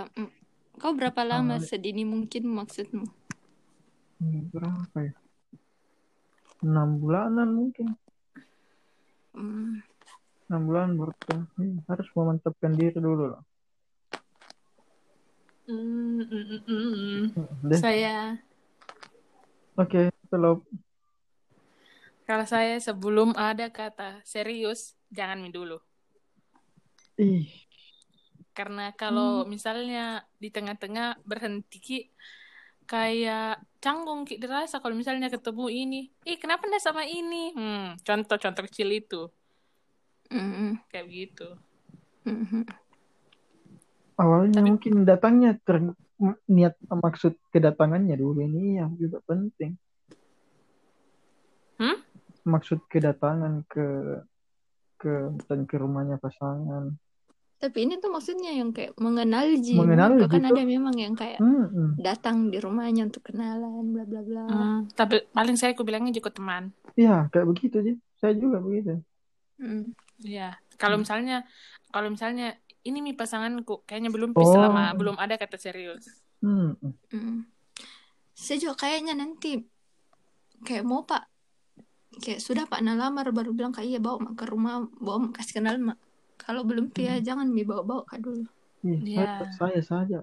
Kau 0.79 0.93
berapa 0.95 1.21
lama 1.27 1.59
Ah. 1.59 1.61
sedini 1.61 2.07
mungkin 2.07 2.47
maksudmu? 2.47 3.03
Hmm, 4.21 4.47
Berapa 4.47 4.97
ya? 5.01 5.13
Enam 6.61 7.01
bulanan 7.01 7.49
mungkin. 7.51 7.91
Hmm. 9.35 9.83
Enam 10.47 10.61
bulan 10.63 10.95
ketemu. 10.95 11.43
Hmm, 11.57 11.75
harus 11.89 12.07
memantapkan 12.15 12.71
diri 12.71 12.95
dulu 12.95 13.35
lah. 13.35 13.43
Mm, 15.67 16.21
mm, 16.27 16.59
mm, 16.67 16.91
mm. 17.63 17.75
Saya 17.75 18.35
Oke, 19.81 20.13
kalau 20.29 20.61
kalau 22.29 22.45
saya 22.45 22.77
sebelum 22.77 23.33
ada 23.33 23.67
kata 23.73 24.21
serius 24.23 24.93
jangan 25.11 25.41
mi 25.41 25.49
dulu. 25.49 25.81
ih, 27.17 27.43
Karena 28.53 28.93
kalau 28.93 29.47
misalnya 29.47 30.21
di 30.37 30.51
tengah-tengah 30.53 31.23
berhenti 31.25 31.77
ki 31.81 31.99
kayak 32.85 33.63
canggung 33.79 34.27
ki 34.27 34.37
dirasa 34.37 34.83
kalau 34.83 34.93
misalnya 34.93 35.31
ketemu 35.31 35.65
ini, 35.71 36.01
ih 36.27 36.37
kenapa 36.37 36.67
ndak 36.67 36.83
sama 36.83 37.03
ini? 37.07 37.55
Hmm, 37.55 37.97
contoh-contoh 38.03 38.63
kecil 38.69 38.89
itu 38.91 39.21
Mm-mm. 40.31 40.79
kayak 40.91 41.05
begitu. 41.09 41.47
Mhm. 42.27 42.63
awalnya 44.21 44.61
Tapi- 44.61 44.67
mungkin 44.69 44.93
datangnya 45.09 45.57
ter 45.65 45.81
niat 46.45 46.77
maksud 46.87 47.33
kedatangannya 47.49 48.13
dulu 48.13 48.45
ini 48.45 48.77
yang 48.77 48.93
juga 48.95 49.19
penting. 49.25 49.73
Hmm? 51.81 51.97
Maksud 52.45 52.85
kedatangan 52.89 53.65
ke 53.65 53.85
ke 55.01 55.33
dan 55.49 55.65
ke 55.65 55.75
rumahnya 55.81 56.21
pasangan. 56.21 56.93
Tapi 57.61 57.77
ini 57.85 58.01
tuh 58.01 58.09
maksudnya 58.09 58.53
yang 58.57 58.73
kayak 58.73 58.97
mengenal 58.97 59.45
Ji. 59.61 59.77
Mengenal 59.77 60.17
gitu. 60.17 60.33
ada 60.33 60.61
memang 60.65 60.97
yang 60.97 61.13
kayak 61.13 61.37
Hmm, 61.41 61.93
datang 61.97 62.49
di 62.49 62.57
rumahnya 62.57 63.05
untuk 63.09 63.29
kenalan, 63.29 63.93
bla 63.93 64.05
bla 64.05 64.21
bla. 64.25 64.45
Hmm, 64.49 64.79
tapi 64.97 65.25
paling 65.29 65.57
saya 65.57 65.73
aku 65.77 65.85
bilangnya 65.85 66.13
juga 66.13 66.33
teman. 66.33 66.73
Iya, 66.97 67.29
kayak 67.29 67.45
begitu 67.49 67.77
sih. 67.85 67.95
Saya 68.17 68.33
juga 68.37 68.61
begitu. 68.61 68.97
Mm. 69.61 69.93
Iya. 70.25 70.57
Kalau 70.77 70.97
Hmm. 70.97 71.05
misalnya 71.05 71.37
kalau 71.93 72.09
misalnya 72.09 72.57
ini 72.81 72.99
mi 72.99 73.13
pasanganku 73.13 73.85
kayaknya 73.85 74.09
belum 74.09 74.33
pi 74.33 74.41
Oh. 74.41 74.49
selama 74.49 74.91
belum 74.93 75.15
ada 75.17 75.37
kata 75.37 75.57
serius. 75.57 76.05
Hmm, 76.41 76.73
Mm. 77.13 77.45
Saya 78.33 78.57
juga 78.57 78.85
kayaknya 78.85 79.13
nanti 79.13 79.61
kayak 80.65 80.81
mau 80.81 81.05
pak 81.05 81.29
kayak 82.19 82.41
sudah 82.41 82.65
pak 82.65 82.81
nah 82.81 82.97
lamar 82.97 83.29
baru 83.29 83.53
bilang 83.53 83.69
kayak 83.71 83.87
iya 83.87 83.99
bawa 84.01 84.17
mak 84.19 84.33
ke 84.35 84.45
rumah 84.49 84.83
bawa 84.97 85.29
mak 85.29 85.37
kasih 85.37 85.61
kenal 85.61 85.77
mak 85.77 85.97
kalau 86.35 86.65
belum 86.65 86.89
ya 86.97 87.21
jangan 87.21 87.53
dibawa 87.53 87.81
bawa 87.85 88.01
kak 88.03 88.19
dulu 88.19 88.45
Ih, 88.81 88.97
Iya. 89.13 89.45
saya, 89.45 89.77
saya 89.77 89.81
saja. 89.85 90.19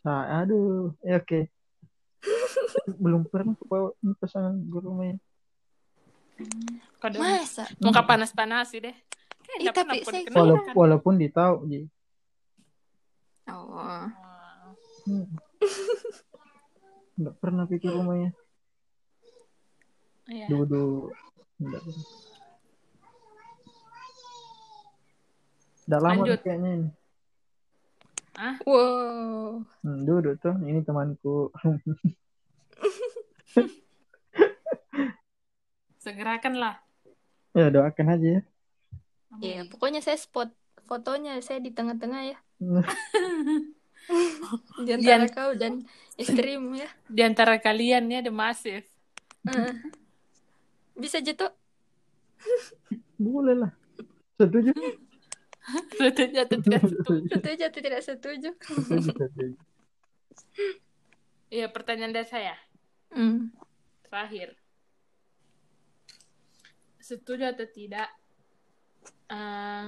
Saya, 0.00 0.48
aduh, 0.48 0.96
ya 1.04 1.20
oke. 1.20 1.44
Belum 2.96 3.20
pernah 3.28 3.52
aku 3.52 3.64
bawa 3.68 3.88
pasangan 4.16 4.56
ke 4.56 4.78
rumah 4.80 5.12
ya. 5.12 5.16
Kode 6.96 7.20
masa 7.20 7.68
muka 7.78 8.00
panas-panas 8.00 8.72
sih 8.72 8.80
deh. 8.80 8.96
Ih, 9.52 9.58
nggak 9.62 9.74
tapi 9.74 9.96
saya 10.02 10.22
dikenal 10.22 10.40
Wala- 10.42 10.62
kan. 10.62 10.74
walaupun 10.74 11.14
ditahu, 11.16 11.54
Ji. 11.66 11.80
oh. 13.46 14.04
Hmm. 15.02 15.26
Nggak 17.14 17.34
pernah 17.38 17.64
pikir 17.66 17.90
rumahnya. 17.90 18.30
Iya. 20.26 20.46
Duduk. 20.48 21.12
Nggak 21.58 21.80
pernah. 21.82 22.06
Nggak 25.82 26.00
lama 26.00 26.12
Lanjut. 26.14 26.32
nih 26.32 26.42
kayaknya 26.42 26.70
ini. 26.72 26.88
wow 28.64 29.60
Hmm, 29.82 29.98
duduk 30.02 30.34
tuh. 30.40 30.54
Ini 30.56 30.80
temanku. 30.80 31.50
Segerakanlah. 35.98 36.82
ya 37.52 37.68
doakan 37.68 38.06
aja 38.08 38.28
ya. 38.38 38.42
Ya 39.40 39.64
pokoknya 39.70 40.04
saya 40.04 40.18
spot 40.20 40.52
fotonya 40.84 41.40
saya 41.40 41.62
di 41.62 41.72
tengah-tengah 41.72 42.22
ya 42.26 42.38
di 44.84 44.90
antara 44.92 45.24
Yang- 45.24 45.32
kau 45.32 45.50
dan 45.54 45.86
istrimu 46.18 46.74
ya 46.76 46.90
Di 47.16 47.22
antara 47.22 47.56
kalian 47.62 48.10
ya 48.10 48.20
the 48.20 48.34
massive. 48.34 48.84
Eh. 49.46 49.72
bisa 50.98 51.22
jatuh 51.22 51.50
Boleh 53.22 53.54
lah. 53.54 53.72
Setuju. 54.34 54.74
Setuju 56.02 56.36
atau 56.42 56.58
tidak 56.58 56.82
setuju? 56.90 57.26
setuju 57.30 57.62
atau 57.70 57.80
tidak 57.86 58.00
setuju. 58.02 58.50
Iya 61.46 61.70
pertanyaan 61.70 62.10
dari 62.10 62.26
saya. 62.26 62.58
Hmm. 63.14 63.54
Terakhir. 64.02 64.58
Setuju 66.98 67.54
atau 67.54 67.66
tidak? 67.70 68.10
Eh, 69.30 69.86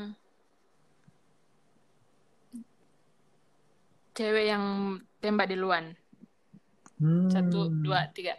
cewek 4.15 4.45
yang 4.47 4.65
tembak 5.19 5.51
duluan. 5.51 5.99
Hmm, 7.03 7.27
Satu, 7.29 7.69
dua, 7.69 8.07
tiga. 8.15 8.39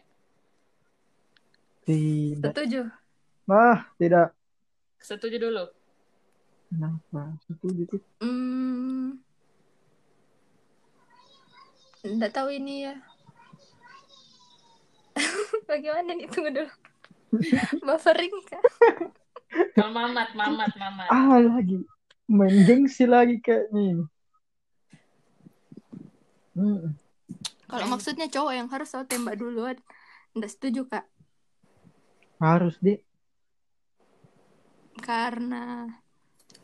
Tidak. 1.85 2.49
setuju 2.49 2.89
Ah, 3.45 3.85
tidak. 4.01 4.33
Setuju 4.97 5.38
dulu. 5.38 5.65
Kenapa? 6.73 7.38
Setuju 7.45 7.81
tuh. 7.85 8.01
Hmm. 8.25 9.21
Nggak 12.01 12.33
tahu 12.33 12.49
ini 12.49 12.89
ya. 12.89 12.95
Bagaimana 15.69 16.17
nih? 16.17 16.25
Tunggu 16.29 16.49
dulu. 16.49 16.71
Buffering 17.85 18.33
kah? 18.49 18.63
Kalau 19.49 19.91
mamat, 19.91 20.29
mamat, 20.34 20.71
mamat. 20.75 21.08
Ah, 21.08 21.38
lagi. 21.39 21.79
Main 22.25 22.65
gengsi 22.65 23.05
lagi 23.05 23.38
kayaknya 23.38 23.81
ini. 23.93 24.05
Hmm. 26.55 26.95
Kalau 27.65 27.86
maksudnya 27.89 28.31
cowok 28.31 28.53
yang 28.55 28.67
harus 28.71 28.89
tahu 28.89 29.03
tembak 29.03 29.36
duluan. 29.36 29.75
Nggak 30.31 30.51
setuju, 30.51 30.88
Kak. 30.88 31.05
Harus 32.39 32.75
deh. 32.79 32.99
Karena 34.97 35.91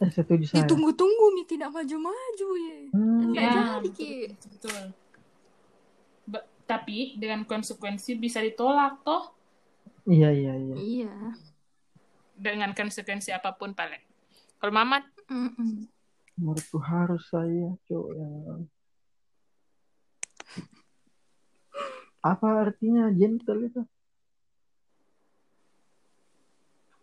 Eh, 0.02 0.10
setuju 0.10 0.50
saya. 0.50 0.66
ditunggu-tunggu 0.66 1.26
nih 1.36 1.46
tidak 1.46 1.70
maju-maju 1.70 2.50
ya. 2.58 2.78
Hmm. 2.90 3.22
Ya, 3.32 3.52
jadi, 3.78 3.90
Ki. 3.94 4.14
betul. 4.50 4.82
Ba- 6.26 6.48
tapi 6.66 7.20
dengan 7.20 7.46
konsekuensi 7.46 8.18
bisa 8.18 8.42
ditolak 8.42 9.04
toh 9.04 9.36
Iya, 10.10 10.34
iya, 10.34 10.54
iya. 10.58 10.76
Iya. 10.76 11.16
Dengan 12.42 12.74
konsekuensi 12.74 13.30
apa 13.30 13.54
pun 13.54 13.78
paling. 13.78 14.02
Kalau 14.58 14.74
mamat 14.74 15.06
Mm-mm. 15.30 15.86
Menurutku 16.42 16.82
harus 16.82 17.22
saya 17.30 17.78
cowok 17.86 18.12
yang 18.18 18.66
apa 22.22 22.48
artinya 22.70 23.10
gentle 23.14 23.62
itu? 23.62 23.82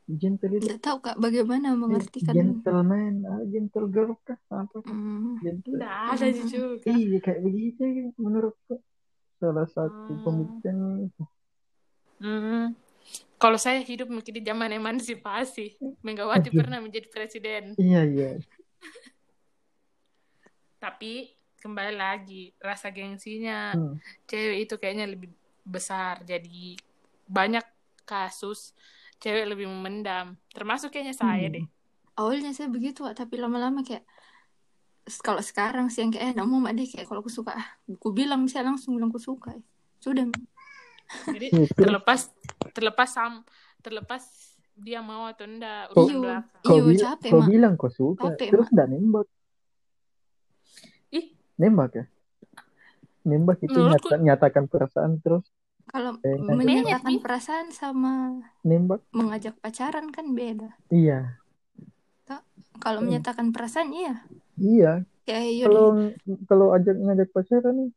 Gentle 0.08 0.56
itu 0.56 0.64
Nggak 0.72 0.80
tahu, 0.80 0.98
Kak, 1.04 1.16
bagaimana 1.20 1.76
mengartikan. 1.76 2.32
gentleman, 2.32 3.28
ah, 3.28 3.44
gentle 3.44 3.86
girl 3.92 4.16
kah? 4.24 4.40
Apa? 4.48 4.80
Hmm. 4.88 5.36
Gentle. 5.44 5.76
tidak 5.76 5.92
ada 5.92 6.26
juga. 6.48 6.88
Iya 6.88 7.18
kayak 7.20 7.40
begitu 7.44 7.80
menurutku. 8.16 8.80
Salah 9.38 9.68
satu 9.68 10.16
Hmm. 10.16 10.22
pembuktian 10.24 10.76
itu. 11.12 11.24
Kalau 13.38 13.54
saya 13.54 13.78
hidup 13.86 14.10
mungkin 14.10 14.34
di 14.34 14.42
zaman 14.42 14.74
emansipasi, 14.74 15.78
Megawati 16.02 16.50
pernah 16.50 16.82
menjadi 16.82 17.06
presiden. 17.06 17.78
Iya 17.78 18.02
iya. 18.06 18.30
Tapi 20.78 21.34
kembali 21.58 21.94
lagi 21.98 22.54
rasa 22.62 22.90
gengsinya 22.90 23.74
Hmm. 23.74 23.98
cewek 24.26 24.66
itu 24.66 24.74
kayaknya 24.78 25.06
lebih 25.10 25.30
besar. 25.66 26.22
Jadi 26.22 26.78
banyak 27.26 27.62
kasus 28.02 28.74
cewek 29.18 29.54
lebih 29.54 29.66
memendam. 29.66 30.38
Termasuk 30.54 30.94
kayaknya 30.94 31.14
saya 31.14 31.46
Hmm. 31.50 31.56
deh. 31.62 31.66
awalnya 32.18 32.50
saya 32.50 32.66
begitu 32.66 33.06
Wak, 33.06 33.14
tapi 33.14 33.38
lama-lama 33.38 33.78
kayak 33.86 34.02
kalau 35.22 35.38
sekarang 35.38 35.86
sih 35.86 36.02
yang 36.02 36.10
kayak 36.10 36.34
eh 36.34 36.42
mau 36.42 36.58
mak 36.58 36.74
deh 36.74 36.82
kayak 36.82 37.06
kalau 37.06 37.22
aku 37.22 37.30
suka 37.30 37.54
ah 37.54 37.68
aku 37.86 38.10
bilang 38.10 38.42
bisa 38.42 38.58
langsung 38.60 38.98
bilang 38.98 39.14
aku 39.14 39.22
suka 39.22 39.54
sudah 40.02 40.26
Jadi 41.28 41.46
terlepas 41.72 42.20
terlepas 42.70 43.08
sam 43.08 43.44
terlepas 43.80 44.22
dia 44.74 45.00
mau 45.00 45.26
atau 45.26 45.44
enggak 45.44 45.90
urusan 45.90 46.16
belakang. 46.22 46.62
kau, 46.62 46.78
iyo 46.78 47.00
capek 47.02 47.30
kau 47.32 47.40
mak 47.42 47.48
bilang 47.50 47.74
kau 47.74 47.90
suka, 47.90 48.22
Capek, 48.30 48.48
terus 48.50 48.66
Mak. 48.68 48.72
nggak 48.74 48.88
nembak. 48.88 49.26
Ih, 51.10 51.26
Nembak 51.58 51.90
ya? 51.92 52.04
Nembak 53.26 53.58
itu 53.60 53.74
Menurutku- 53.74 54.14
nyata, 54.14 54.24
nyatakan 54.46 54.64
perasaan 54.70 55.12
terus 55.18 55.44
kalau 55.88 56.20
Eh, 56.22 56.36
menyatakan 56.38 57.12
Nih. 57.16 57.20
perasaan 57.20 57.68
sama 57.72 58.44
nembak. 58.62 59.00
mengajak 59.10 59.56
pacaran 59.58 60.12
kan 60.12 60.36
beda 60.36 60.76
Iya, 60.88 61.40
kalau 62.78 63.00
Hmm. 63.02 63.08
menyatakan 63.10 63.50
perasaan 63.50 63.90
iya 63.90 64.22
iya. 64.56 65.02
Kalau 65.66 65.98
kalau 66.46 66.66
ajak 66.72 66.94
ngajak 66.94 67.28
pacaran 67.34 67.74
nih, 67.74 67.90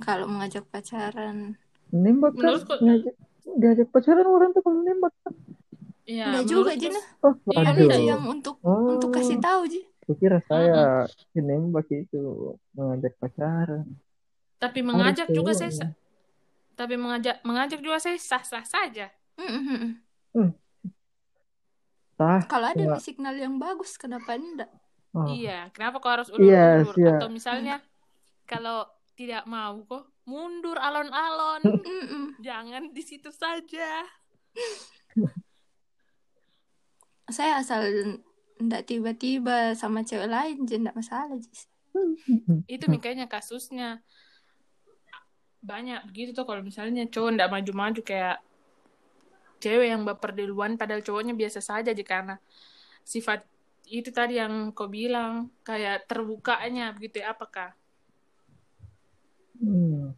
kalau 0.00 0.26
mengajak 0.30 0.64
pacaran 0.72 1.58
nembak 1.92 2.32
kan? 2.32 2.40
Menurutku- 2.40 2.80
Ngajak, 2.80 3.14
diajak 3.60 3.88
pacaran 3.92 4.26
orang 4.26 4.50
tuh 4.56 4.62
kalau 4.64 4.80
nembak 4.80 5.12
kan? 5.26 5.34
Iya, 6.02 6.24
enggak 6.30 6.44
juga 6.50 6.72
Jina 6.74 7.00
Oh, 7.22 7.34
Iya, 7.52 7.62
kan 7.62 7.74
itu 7.78 7.96
yang 8.10 8.22
untuk 8.26 8.56
Oh, 8.62 8.96
untuk 8.96 9.08
kasih 9.14 9.38
tahu 9.38 9.62
Ji 9.68 9.80
kukira 10.02 10.42
saya 10.50 11.06
nembak 11.38 11.86
itu 11.94 12.18
mengajak 12.74 13.14
pacaran. 13.22 13.86
Tapi 14.58 14.80
mengajak 14.82 15.30
Harus 15.30 15.38
juga 15.38 15.52
saya 15.54 15.70
ya. 15.70 15.78
sa- 15.78 15.94
tapi 16.74 16.94
mengajak 16.98 17.36
mengajak 17.46 17.78
juga 17.84 17.98
saya 18.02 18.18
sah-sah 18.18 18.64
saja. 18.66 19.06
Mm-mm. 19.38 19.98
Tah, 22.18 22.42
kalau 22.46 22.66
ada 22.70 22.82
nih 22.82 23.00
signal 23.02 23.34
yang 23.34 23.56
bagus 23.58 23.96
kenapa 23.96 24.36
enggak 24.36 24.70
oh, 25.16 25.26
Iya, 25.26 25.70
kenapa 25.74 25.96
kau 26.02 26.12
harus 26.12 26.28
Iya, 26.34 26.82
ulur-ulur? 26.82 26.94
iya. 26.98 27.10
Atau 27.18 27.28
misalnya 27.32 27.74
kalau 28.46 28.84
tidak 29.22 29.46
mau 29.46 29.78
kok. 29.86 30.10
Mundur 30.26 30.74
alon-alon. 30.78 31.62
Jangan 32.46 32.90
di 32.90 33.02
situ 33.06 33.30
saja. 33.30 34.02
saya 37.32 37.64
asal 37.64 37.80
enggak 38.60 38.84
tiba-tiba 38.84 39.72
sama 39.72 40.04
cewek 40.04 40.28
lain 40.28 40.68
jadi 40.68 40.84
enggak 40.84 40.98
masalah 41.00 41.32
Ji 41.40 41.48
Itu 42.68 42.84
makanya 42.92 43.30
kasusnya. 43.30 44.02
Banyak 45.62 46.10
begitu 46.10 46.34
tuh 46.34 46.44
kalau 46.44 46.60
misalnya 46.60 47.06
cowok 47.06 47.30
ndak 47.38 47.48
maju-maju 47.48 48.00
kayak 48.02 48.42
cewek 49.62 49.94
yang 49.94 50.02
baper 50.02 50.34
duluan 50.34 50.74
padahal 50.74 51.06
cowoknya 51.06 51.38
biasa 51.38 51.62
saja 51.62 51.94
aja 51.94 52.04
karena 52.04 52.36
sifat 53.06 53.46
itu 53.86 54.10
tadi 54.10 54.42
yang 54.42 54.74
kau 54.74 54.90
bilang 54.90 55.54
kayak 55.62 56.10
terbukanya 56.10 56.90
begitu 56.92 57.22
ya. 57.22 57.32
Apakah 57.32 57.72
Hmm. 59.60 60.16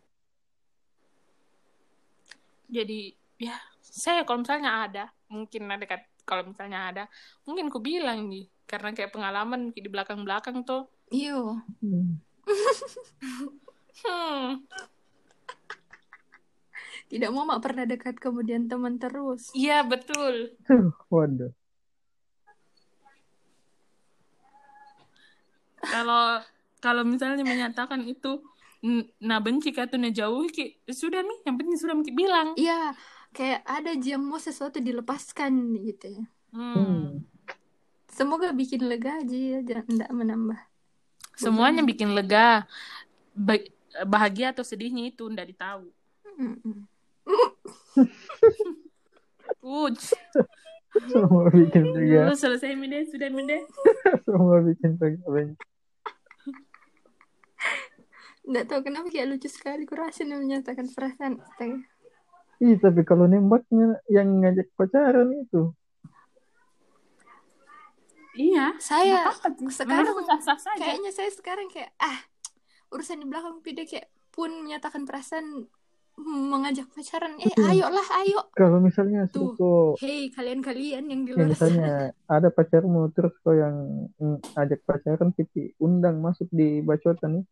jadi 2.71 3.13
ya 3.39 3.57
saya 3.81 4.23
kalau 4.23 4.43
misalnya 4.43 4.89
ada 4.89 5.05
mungkin 5.29 5.69
ada 5.69 5.85
kat- 5.85 6.11
kalau 6.25 6.43
misalnya 6.49 6.81
ada 6.91 7.05
mungkin 7.45 7.69
ku 7.69 7.79
bilang 7.79 8.31
nih 8.31 8.49
karena 8.65 8.97
kayak 8.97 9.13
pengalaman 9.13 9.71
di 9.75 9.85
belakang-belakang 9.91 10.65
tuh 10.65 10.89
iyo 11.13 11.61
Hmm. 11.83 12.19
hmm 14.05 14.65
tidak 17.13 17.31
mau 17.31 17.45
mak 17.47 17.61
pernah 17.63 17.85
dekat 17.85 18.17
kemudian 18.19 18.67
teman 18.67 18.97
terus 18.99 19.53
iya 19.55 19.85
betul 19.85 20.57
waduh. 21.13 21.53
kalau 25.85 26.41
kalau 26.81 27.03
misalnya 27.05 27.45
menyatakan 27.45 28.03
itu 28.05 28.41
nah 29.19 29.41
benci 29.41 29.73
atau 29.73 29.97
nah 29.97 30.13
jauh 30.13 30.45
ki. 30.49 30.85
Sudah 30.93 31.25
nih 31.25 31.39
yang 31.49 31.57
penting 31.57 31.77
sudah 31.81 31.97
bilang. 32.13 32.53
Iya 32.55 32.93
kayak 33.35 33.67
ada 33.67 33.93
yang 33.99 34.23
mau 34.23 34.39
sesuatu 34.39 34.79
dilepaskan 34.79 35.81
gitu. 35.83 36.23
Ya 36.23 36.25
Hmm. 36.55 37.27
Semoga 38.07 38.55
bikin 38.55 38.87
lega 38.87 39.19
aja 39.19 39.35
ya 39.35 39.59
jangan 39.67 39.87
enggak 39.91 40.11
menambah. 40.15 40.61
Semuanya 41.35 41.83
bikin 41.83 42.15
lega. 42.15 42.63
Ba- 43.35 43.67
bahagia 44.07 44.55
atau 44.55 44.63
sedihnya 44.63 45.11
itu 45.11 45.27
ndak 45.27 45.51
ditahu. 45.51 45.91
Uj, 49.65 49.99
Semua 51.11 51.51
bikin 51.51 51.85
juga. 51.91 52.31
Lu 52.31 52.35
selesai 52.39 52.79
mide 52.79 53.03
sudah 53.11 53.29
mide 53.35 53.67
Semua 54.27 54.63
bikin 54.63 54.95
benci. 54.99 55.59
Nggak 58.45 58.65
tahu 58.69 58.81
kenapa 58.85 59.09
kayak 59.09 59.29
lucu 59.33 59.49
sekali 59.49 59.89
kurasa 59.89 60.25
nih 60.25 60.37
menyatakan 60.37 60.87
perasaan 60.93 61.41
Astaga. 61.41 61.81
Ih, 62.63 62.77
tapi 62.79 63.03
kalau 63.03 63.27
nembaknya 63.27 63.99
yang 64.09 64.41
ngajak 64.41 64.69
pacaran 64.77 65.33
itu. 65.43 65.73
iya 68.35 68.75
saya 68.83 69.31
sekarang 69.31 69.71
sekarang 69.71 70.27
sah-sah 70.27 70.59
saja 70.59 70.83
kayaknya 70.83 71.15
saya 71.15 71.31
sekarang 71.31 71.71
kayak 71.71 71.95
ah 72.03 72.19
urusan 72.91 73.23
di 73.23 73.27
belakang 73.31 73.63
video 73.63 73.87
kayak 73.87 74.11
pun 74.35 74.51
menyatakan 74.51 75.07
perasaan 75.07 75.71
mengajak 76.19 76.87
pacaran 76.95 77.39
eh 77.43 77.51
Betul. 77.51 77.71
ayolah 77.75 78.09
ayo 78.23 78.39
Kalau 78.55 78.79
misalnya 78.79 79.27
Tuh. 79.31 79.55
sudah 79.55 79.95
kok 79.95 80.03
hei 80.03 80.31
kalian-kalian 80.31 81.11
yang 81.11 81.21
di 81.27 81.31
ya 81.31 81.37
luar 81.39 81.47
misalnya 81.51 81.87
sana 81.87 82.11
ada 82.31 82.49
pacarmu 82.55 83.01
terus 83.15 83.35
kau 83.43 83.55
yang 83.55 83.77
mm, 84.19 84.39
ajak 84.59 84.83
pacaran 84.87 85.31
tapi 85.35 85.63
undang 85.83 86.19
masuk 86.23 86.47
di 86.55 86.83
bacotan 86.83 87.43
nih. 87.43 87.45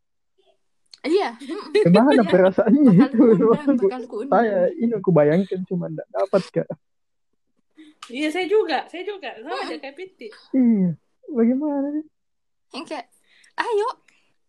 Iya 1.03 1.35
Gimana 1.87 2.15
Iya. 2.17 2.25
perasaannya 2.25 2.93
bakal 3.11 3.75
itu? 3.75 3.87
Saya 4.27 4.59
ini 4.73 4.93
aku 4.93 5.11
bayangkan 5.11 5.61
cuma 5.65 5.87
enggak 5.87 6.07
dapat 6.09 6.43
kak. 6.53 6.69
iya 8.09 8.29
saya 8.29 8.47
juga 8.47 8.87
saya 8.87 9.03
juga 9.03 9.31
sama 9.39 9.63
aja 9.63 9.77
kayak 9.77 9.97
Piti 9.97 10.29
Iya. 10.53 10.95
Bagaimana 11.27 11.87
nih? 11.91 12.05
yang 12.73 12.85
kayak 12.85 13.07
ayo 13.55 13.89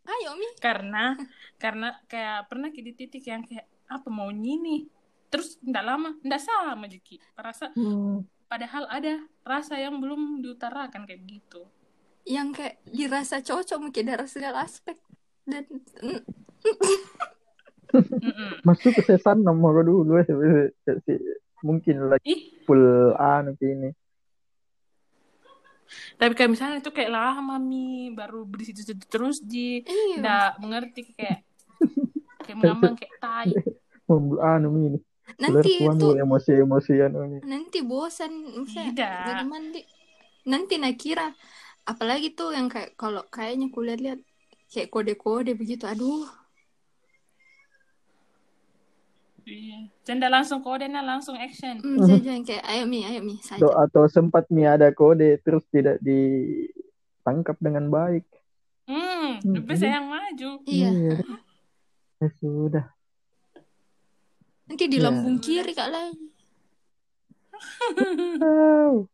ayo 0.06 0.30
mi 0.34 0.48
karena 0.58 1.16
karena 1.58 1.96
kayak 2.06 2.48
pernah 2.48 2.70
di 2.70 2.92
titik 2.92 3.24
yang 3.24 3.42
kayak 3.42 3.68
apa 3.86 4.08
mau 4.08 4.30
nih 4.30 4.88
terus 5.28 5.60
ndak 5.60 5.84
lama 5.84 6.10
ndak 6.22 6.39
sama 6.39 6.86
Jeki 6.86 7.20
rasa 7.36 7.72
Hmm. 7.74 8.24
padahal 8.46 8.88
ada 8.88 9.18
rasa 9.42 9.76
yang 9.76 9.98
belum 9.98 10.39
diutarakan 10.39 11.04
kayak 11.04 11.24
gitu 11.26 11.68
yang 12.24 12.52
kayak 12.52 12.80
dirasa 12.86 13.39
cocok 13.39 13.80
mungkin 13.82 14.08
dari 14.08 14.24
segala 14.26 14.63
aspek 14.63 14.96
dan. 15.43 15.63
Masuk 18.65 18.91
ke 18.97 19.01
sesan 19.06 19.45
nomor 19.45 19.86
dulu 19.86 20.17
ya. 20.17 20.25
Si- 21.06 21.41
Mungkin 21.63 22.12
lagi 22.12 22.60
full 22.67 23.15
anu 23.15 23.56
ini. 23.60 23.95
tapi 26.17 26.34
kayak 26.34 26.49
misalnya 26.49 26.82
itu 26.82 26.89
kayak 26.89 27.13
lama 27.13 27.62
mi 27.62 28.10
baru 28.10 28.49
beri 28.49 28.65
situ 28.65 28.82
situ 28.82 29.06
terus 29.06 29.38
di 29.39 29.77
iya 29.86 30.17
ndak 30.17 30.51
mengerti 30.58 31.13
kayak 31.13 31.45
kayak 32.43 32.58
mengambang 32.58 32.97
kayak 32.97 33.13
tai 33.21 33.53
Membu 34.10 34.41
anu 34.41 34.73
ini. 34.73 34.97
nanti 35.38 35.86
itu 35.86 36.08
emosi-emosian 36.17 37.13
ini. 37.13 37.38
nanti 37.45 37.86
bosan 37.86 38.34
misalnya 38.58 38.89
Tidak. 38.89 39.21
bagaimana 39.21 39.65
Di? 39.69 39.82
nanti 40.49 40.73
nak 40.82 40.95
kira 40.97 41.29
apalagi 41.86 42.34
tuh 42.34 42.58
yang 42.58 42.73
kayak 42.73 42.97
kalau 42.97 43.21
kayaknya 43.29 43.69
kulihat 43.69 44.00
lihat 44.02 44.19
kayak 44.74 44.90
kode-kode 44.90 45.54
begitu 45.54 45.86
aduh. 45.86 46.26
Iya. 49.44 49.92
Canda 50.02 50.32
langsung 50.32 50.63
kodenya 50.63 51.04
langsung 51.04 51.36
action. 51.36 51.76
Hmm, 51.78 52.00
saja 52.02 52.32
yang 52.32 52.42
kayak 52.42 52.63
ayo 52.63 52.88
mi 52.88 53.04
ayo 53.04 53.19
mi 53.19 53.36
saja. 53.38 53.60
Atau, 53.60 53.76
atau 53.76 54.04
sempat 54.08 54.48
mi 54.48 54.63
ada 54.63 54.88
kode 54.90 55.36
terus 55.40 55.62
tidak 55.67 56.00
ditangkap 56.00 57.60
dengan 57.60 57.88
baik. 57.88 58.24
hmm 58.88 59.40
Hmm, 59.40 59.56
lebih 59.56 59.76
ini- 59.76 59.80
saya 59.80 60.00
yang 60.00 60.08
maju. 60.08 60.50
Iya. 60.65 60.90
Ya 62.17 62.28
sudah. 62.40 62.86
nanti 64.63 64.88
di 64.88 64.96
Ya. 64.96 65.04
lambung 65.06 65.38
kiri 65.38 65.71
kak 65.71 65.92
lagi. 65.92 66.24
Wow. 68.40 69.08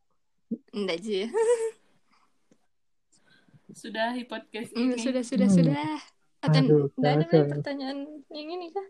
enggak 0.74 0.98
aja 0.98 1.30
sudah 3.72 4.14
di 4.14 4.26
podcast 4.26 4.70
Hmm, 4.74 4.90
ini 4.90 4.98
sudah 4.98 5.24
sudah 5.24 5.48
Hmm. 5.48 5.58
sudah 5.58 5.88
atau 6.40 6.62
Aduh, 6.64 6.88
enggak 6.96 7.14
ada 7.14 7.26
lagi 7.26 7.38
ini. 7.38 7.52
pertanyaan 7.52 7.98
yang 8.32 8.50
ini 8.50 8.68
kah 8.72 8.88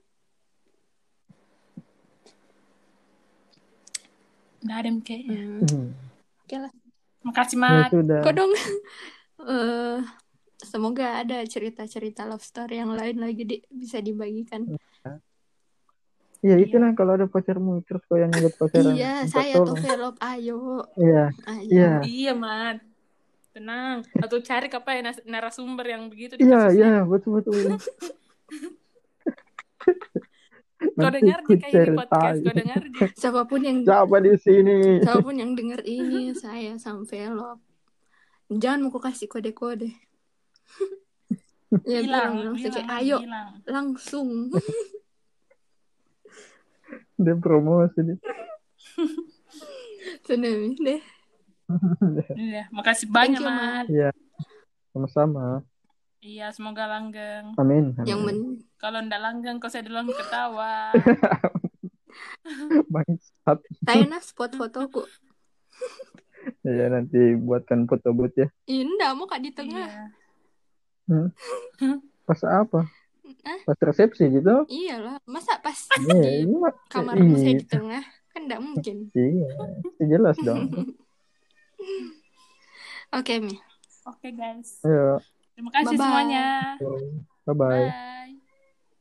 nggak 4.60 4.78
ada 4.78 4.90
kayaknya 5.02 5.40
hmm. 5.64 5.88
Oke 6.44 6.56
lah 6.58 6.72
makasih 7.22 7.58
Ya 7.58 7.64
mat 7.64 7.92
sudah. 7.92 8.22
kok 8.24 8.34
dong 8.36 8.54
Eh, 9.40 10.00
semoga 10.60 11.24
ada 11.24 11.40
cerita-cerita 11.48 12.28
love 12.28 12.44
story 12.44 12.76
yang 12.76 12.92
lain 12.92 13.24
lagi 13.24 13.48
di, 13.48 13.58
bisa 13.72 14.04
dibagikan 14.04 14.68
Iya 16.40 16.56
itu 16.56 16.76
Iya. 16.76 16.84
nah 16.84 16.92
kalau 16.92 17.16
ada 17.16 17.24
pacarmu 17.24 17.80
terus 17.84 18.04
kau 18.04 18.16
yang 18.16 18.32
ngeliat 18.32 18.56
pacaran. 18.56 18.96
Iya, 18.96 19.28
saya 19.28 19.60
tuh 19.60 19.76
velop, 19.76 20.16
ayo. 20.24 20.88
Iya, 20.96 21.36
Ayo. 21.44 21.68
iya, 21.68 21.92
Iya, 22.00 22.32
Mat. 22.32 22.80
Tenang. 23.54 24.06
Atau 24.22 24.38
cari 24.46 24.68
apa 24.70 24.90
ya 24.94 25.02
narasumber 25.26 25.86
yang 25.90 26.08
begitu 26.08 26.38
di 26.38 26.46
iya, 26.46 26.70
iya, 26.70 26.94
betul 27.04 27.42
betul. 27.42 27.54
Kau 30.80 31.12
Nanti 31.12 31.20
dengar 31.20 31.40
di 31.44 31.56
kayak 31.60 31.92
di 31.92 31.92
podcast, 31.92 32.40
kau 32.40 32.56
dengar 32.56 32.80
di. 32.88 32.92
Siapa 33.20 33.42
pun 33.44 33.60
yang 33.68 33.78
Siapa 33.84 34.16
di 34.24 34.32
sini? 34.40 35.04
siapa 35.04 35.20
pun 35.20 35.36
yang 35.36 35.52
denger 35.52 35.84
ini 35.84 36.32
saya 36.32 36.72
sama 36.80 37.04
velop. 37.04 37.60
Jangan 38.48 38.88
mau 38.88 38.96
kasih 38.96 39.28
kode-kode. 39.28 39.92
ya 41.84 42.00
bilang 42.00 42.32
Bilang, 42.40 42.56
langsung 42.56 42.72
bilang, 42.72 42.74
kayak 42.80 42.96
ayo 42.96 43.18
bilang. 43.20 43.50
langsung. 43.68 44.30
Dia 47.20 47.36
promosi 47.36 48.00
nih. 48.00 48.18
Tsunami 50.24 50.80
deh. 50.80 51.02
Iya, 52.50 52.64
makasih 52.74 53.08
banyak, 53.10 53.42
you, 53.42 53.46
Mat. 53.46 53.86
Iya, 53.88 54.10
sama-sama. 54.92 55.62
Iya, 56.20 56.52
semoga 56.52 56.84
langgeng. 56.84 57.56
Amin. 57.56 57.96
amin. 57.96 58.06
Yang 58.06 58.20
men 58.26 58.38
Kalau 58.76 59.00
ndak 59.00 59.20
langgeng, 59.20 59.60
kau 59.60 59.68
saya 59.68 59.84
duluan 59.86 60.08
ketawa. 60.08 60.92
Bangsat. 62.94 63.60
saya 63.86 64.04
nah 64.08 64.20
spot 64.20 64.56
fotoku. 64.56 65.04
Ya 66.64 66.90
nanti 66.90 67.36
buatkan 67.36 67.86
foto 67.86 68.12
booth 68.12 68.36
ya. 68.36 68.48
Ih, 68.66 68.84
enggak 68.84 69.12
mau 69.16 69.28
kak 69.28 69.44
di 69.44 69.52
tengah. 69.52 69.88
Iya. 69.88 70.06
Hmm. 71.08 71.28
Pas 72.28 72.42
apa? 72.46 72.88
Hah? 73.46 73.60
Pas 73.64 73.80
resepsi 73.80 74.26
gitu? 74.30 74.66
Iyalah, 74.68 75.22
masa 75.24 75.56
pas 75.62 75.78
Iya, 76.02 76.20
di 76.20 76.30
ini 76.44 76.56
mah. 76.58 76.74
kamarmu 76.90 77.36
saya 77.38 77.54
Iya, 77.54 77.60
di 77.62 77.66
tengah? 77.68 78.04
Kan 78.30 78.42
enggak 78.50 78.62
mungkin. 78.62 78.98
iya, 79.14 79.48
jelas 80.02 80.38
dong. 80.42 80.70
Oke, 83.10 83.34
Mi. 83.42 83.58
Oke, 84.06 84.30
guys. 84.32 84.80
Ayo, 84.86 85.20
Terima 85.58 85.72
kasih 85.76 85.98
Bye-bye. 85.98 86.04
semuanya. 86.06 86.46
bye 87.46 87.56
bye. 87.58 87.90
Bye. 87.90 88.39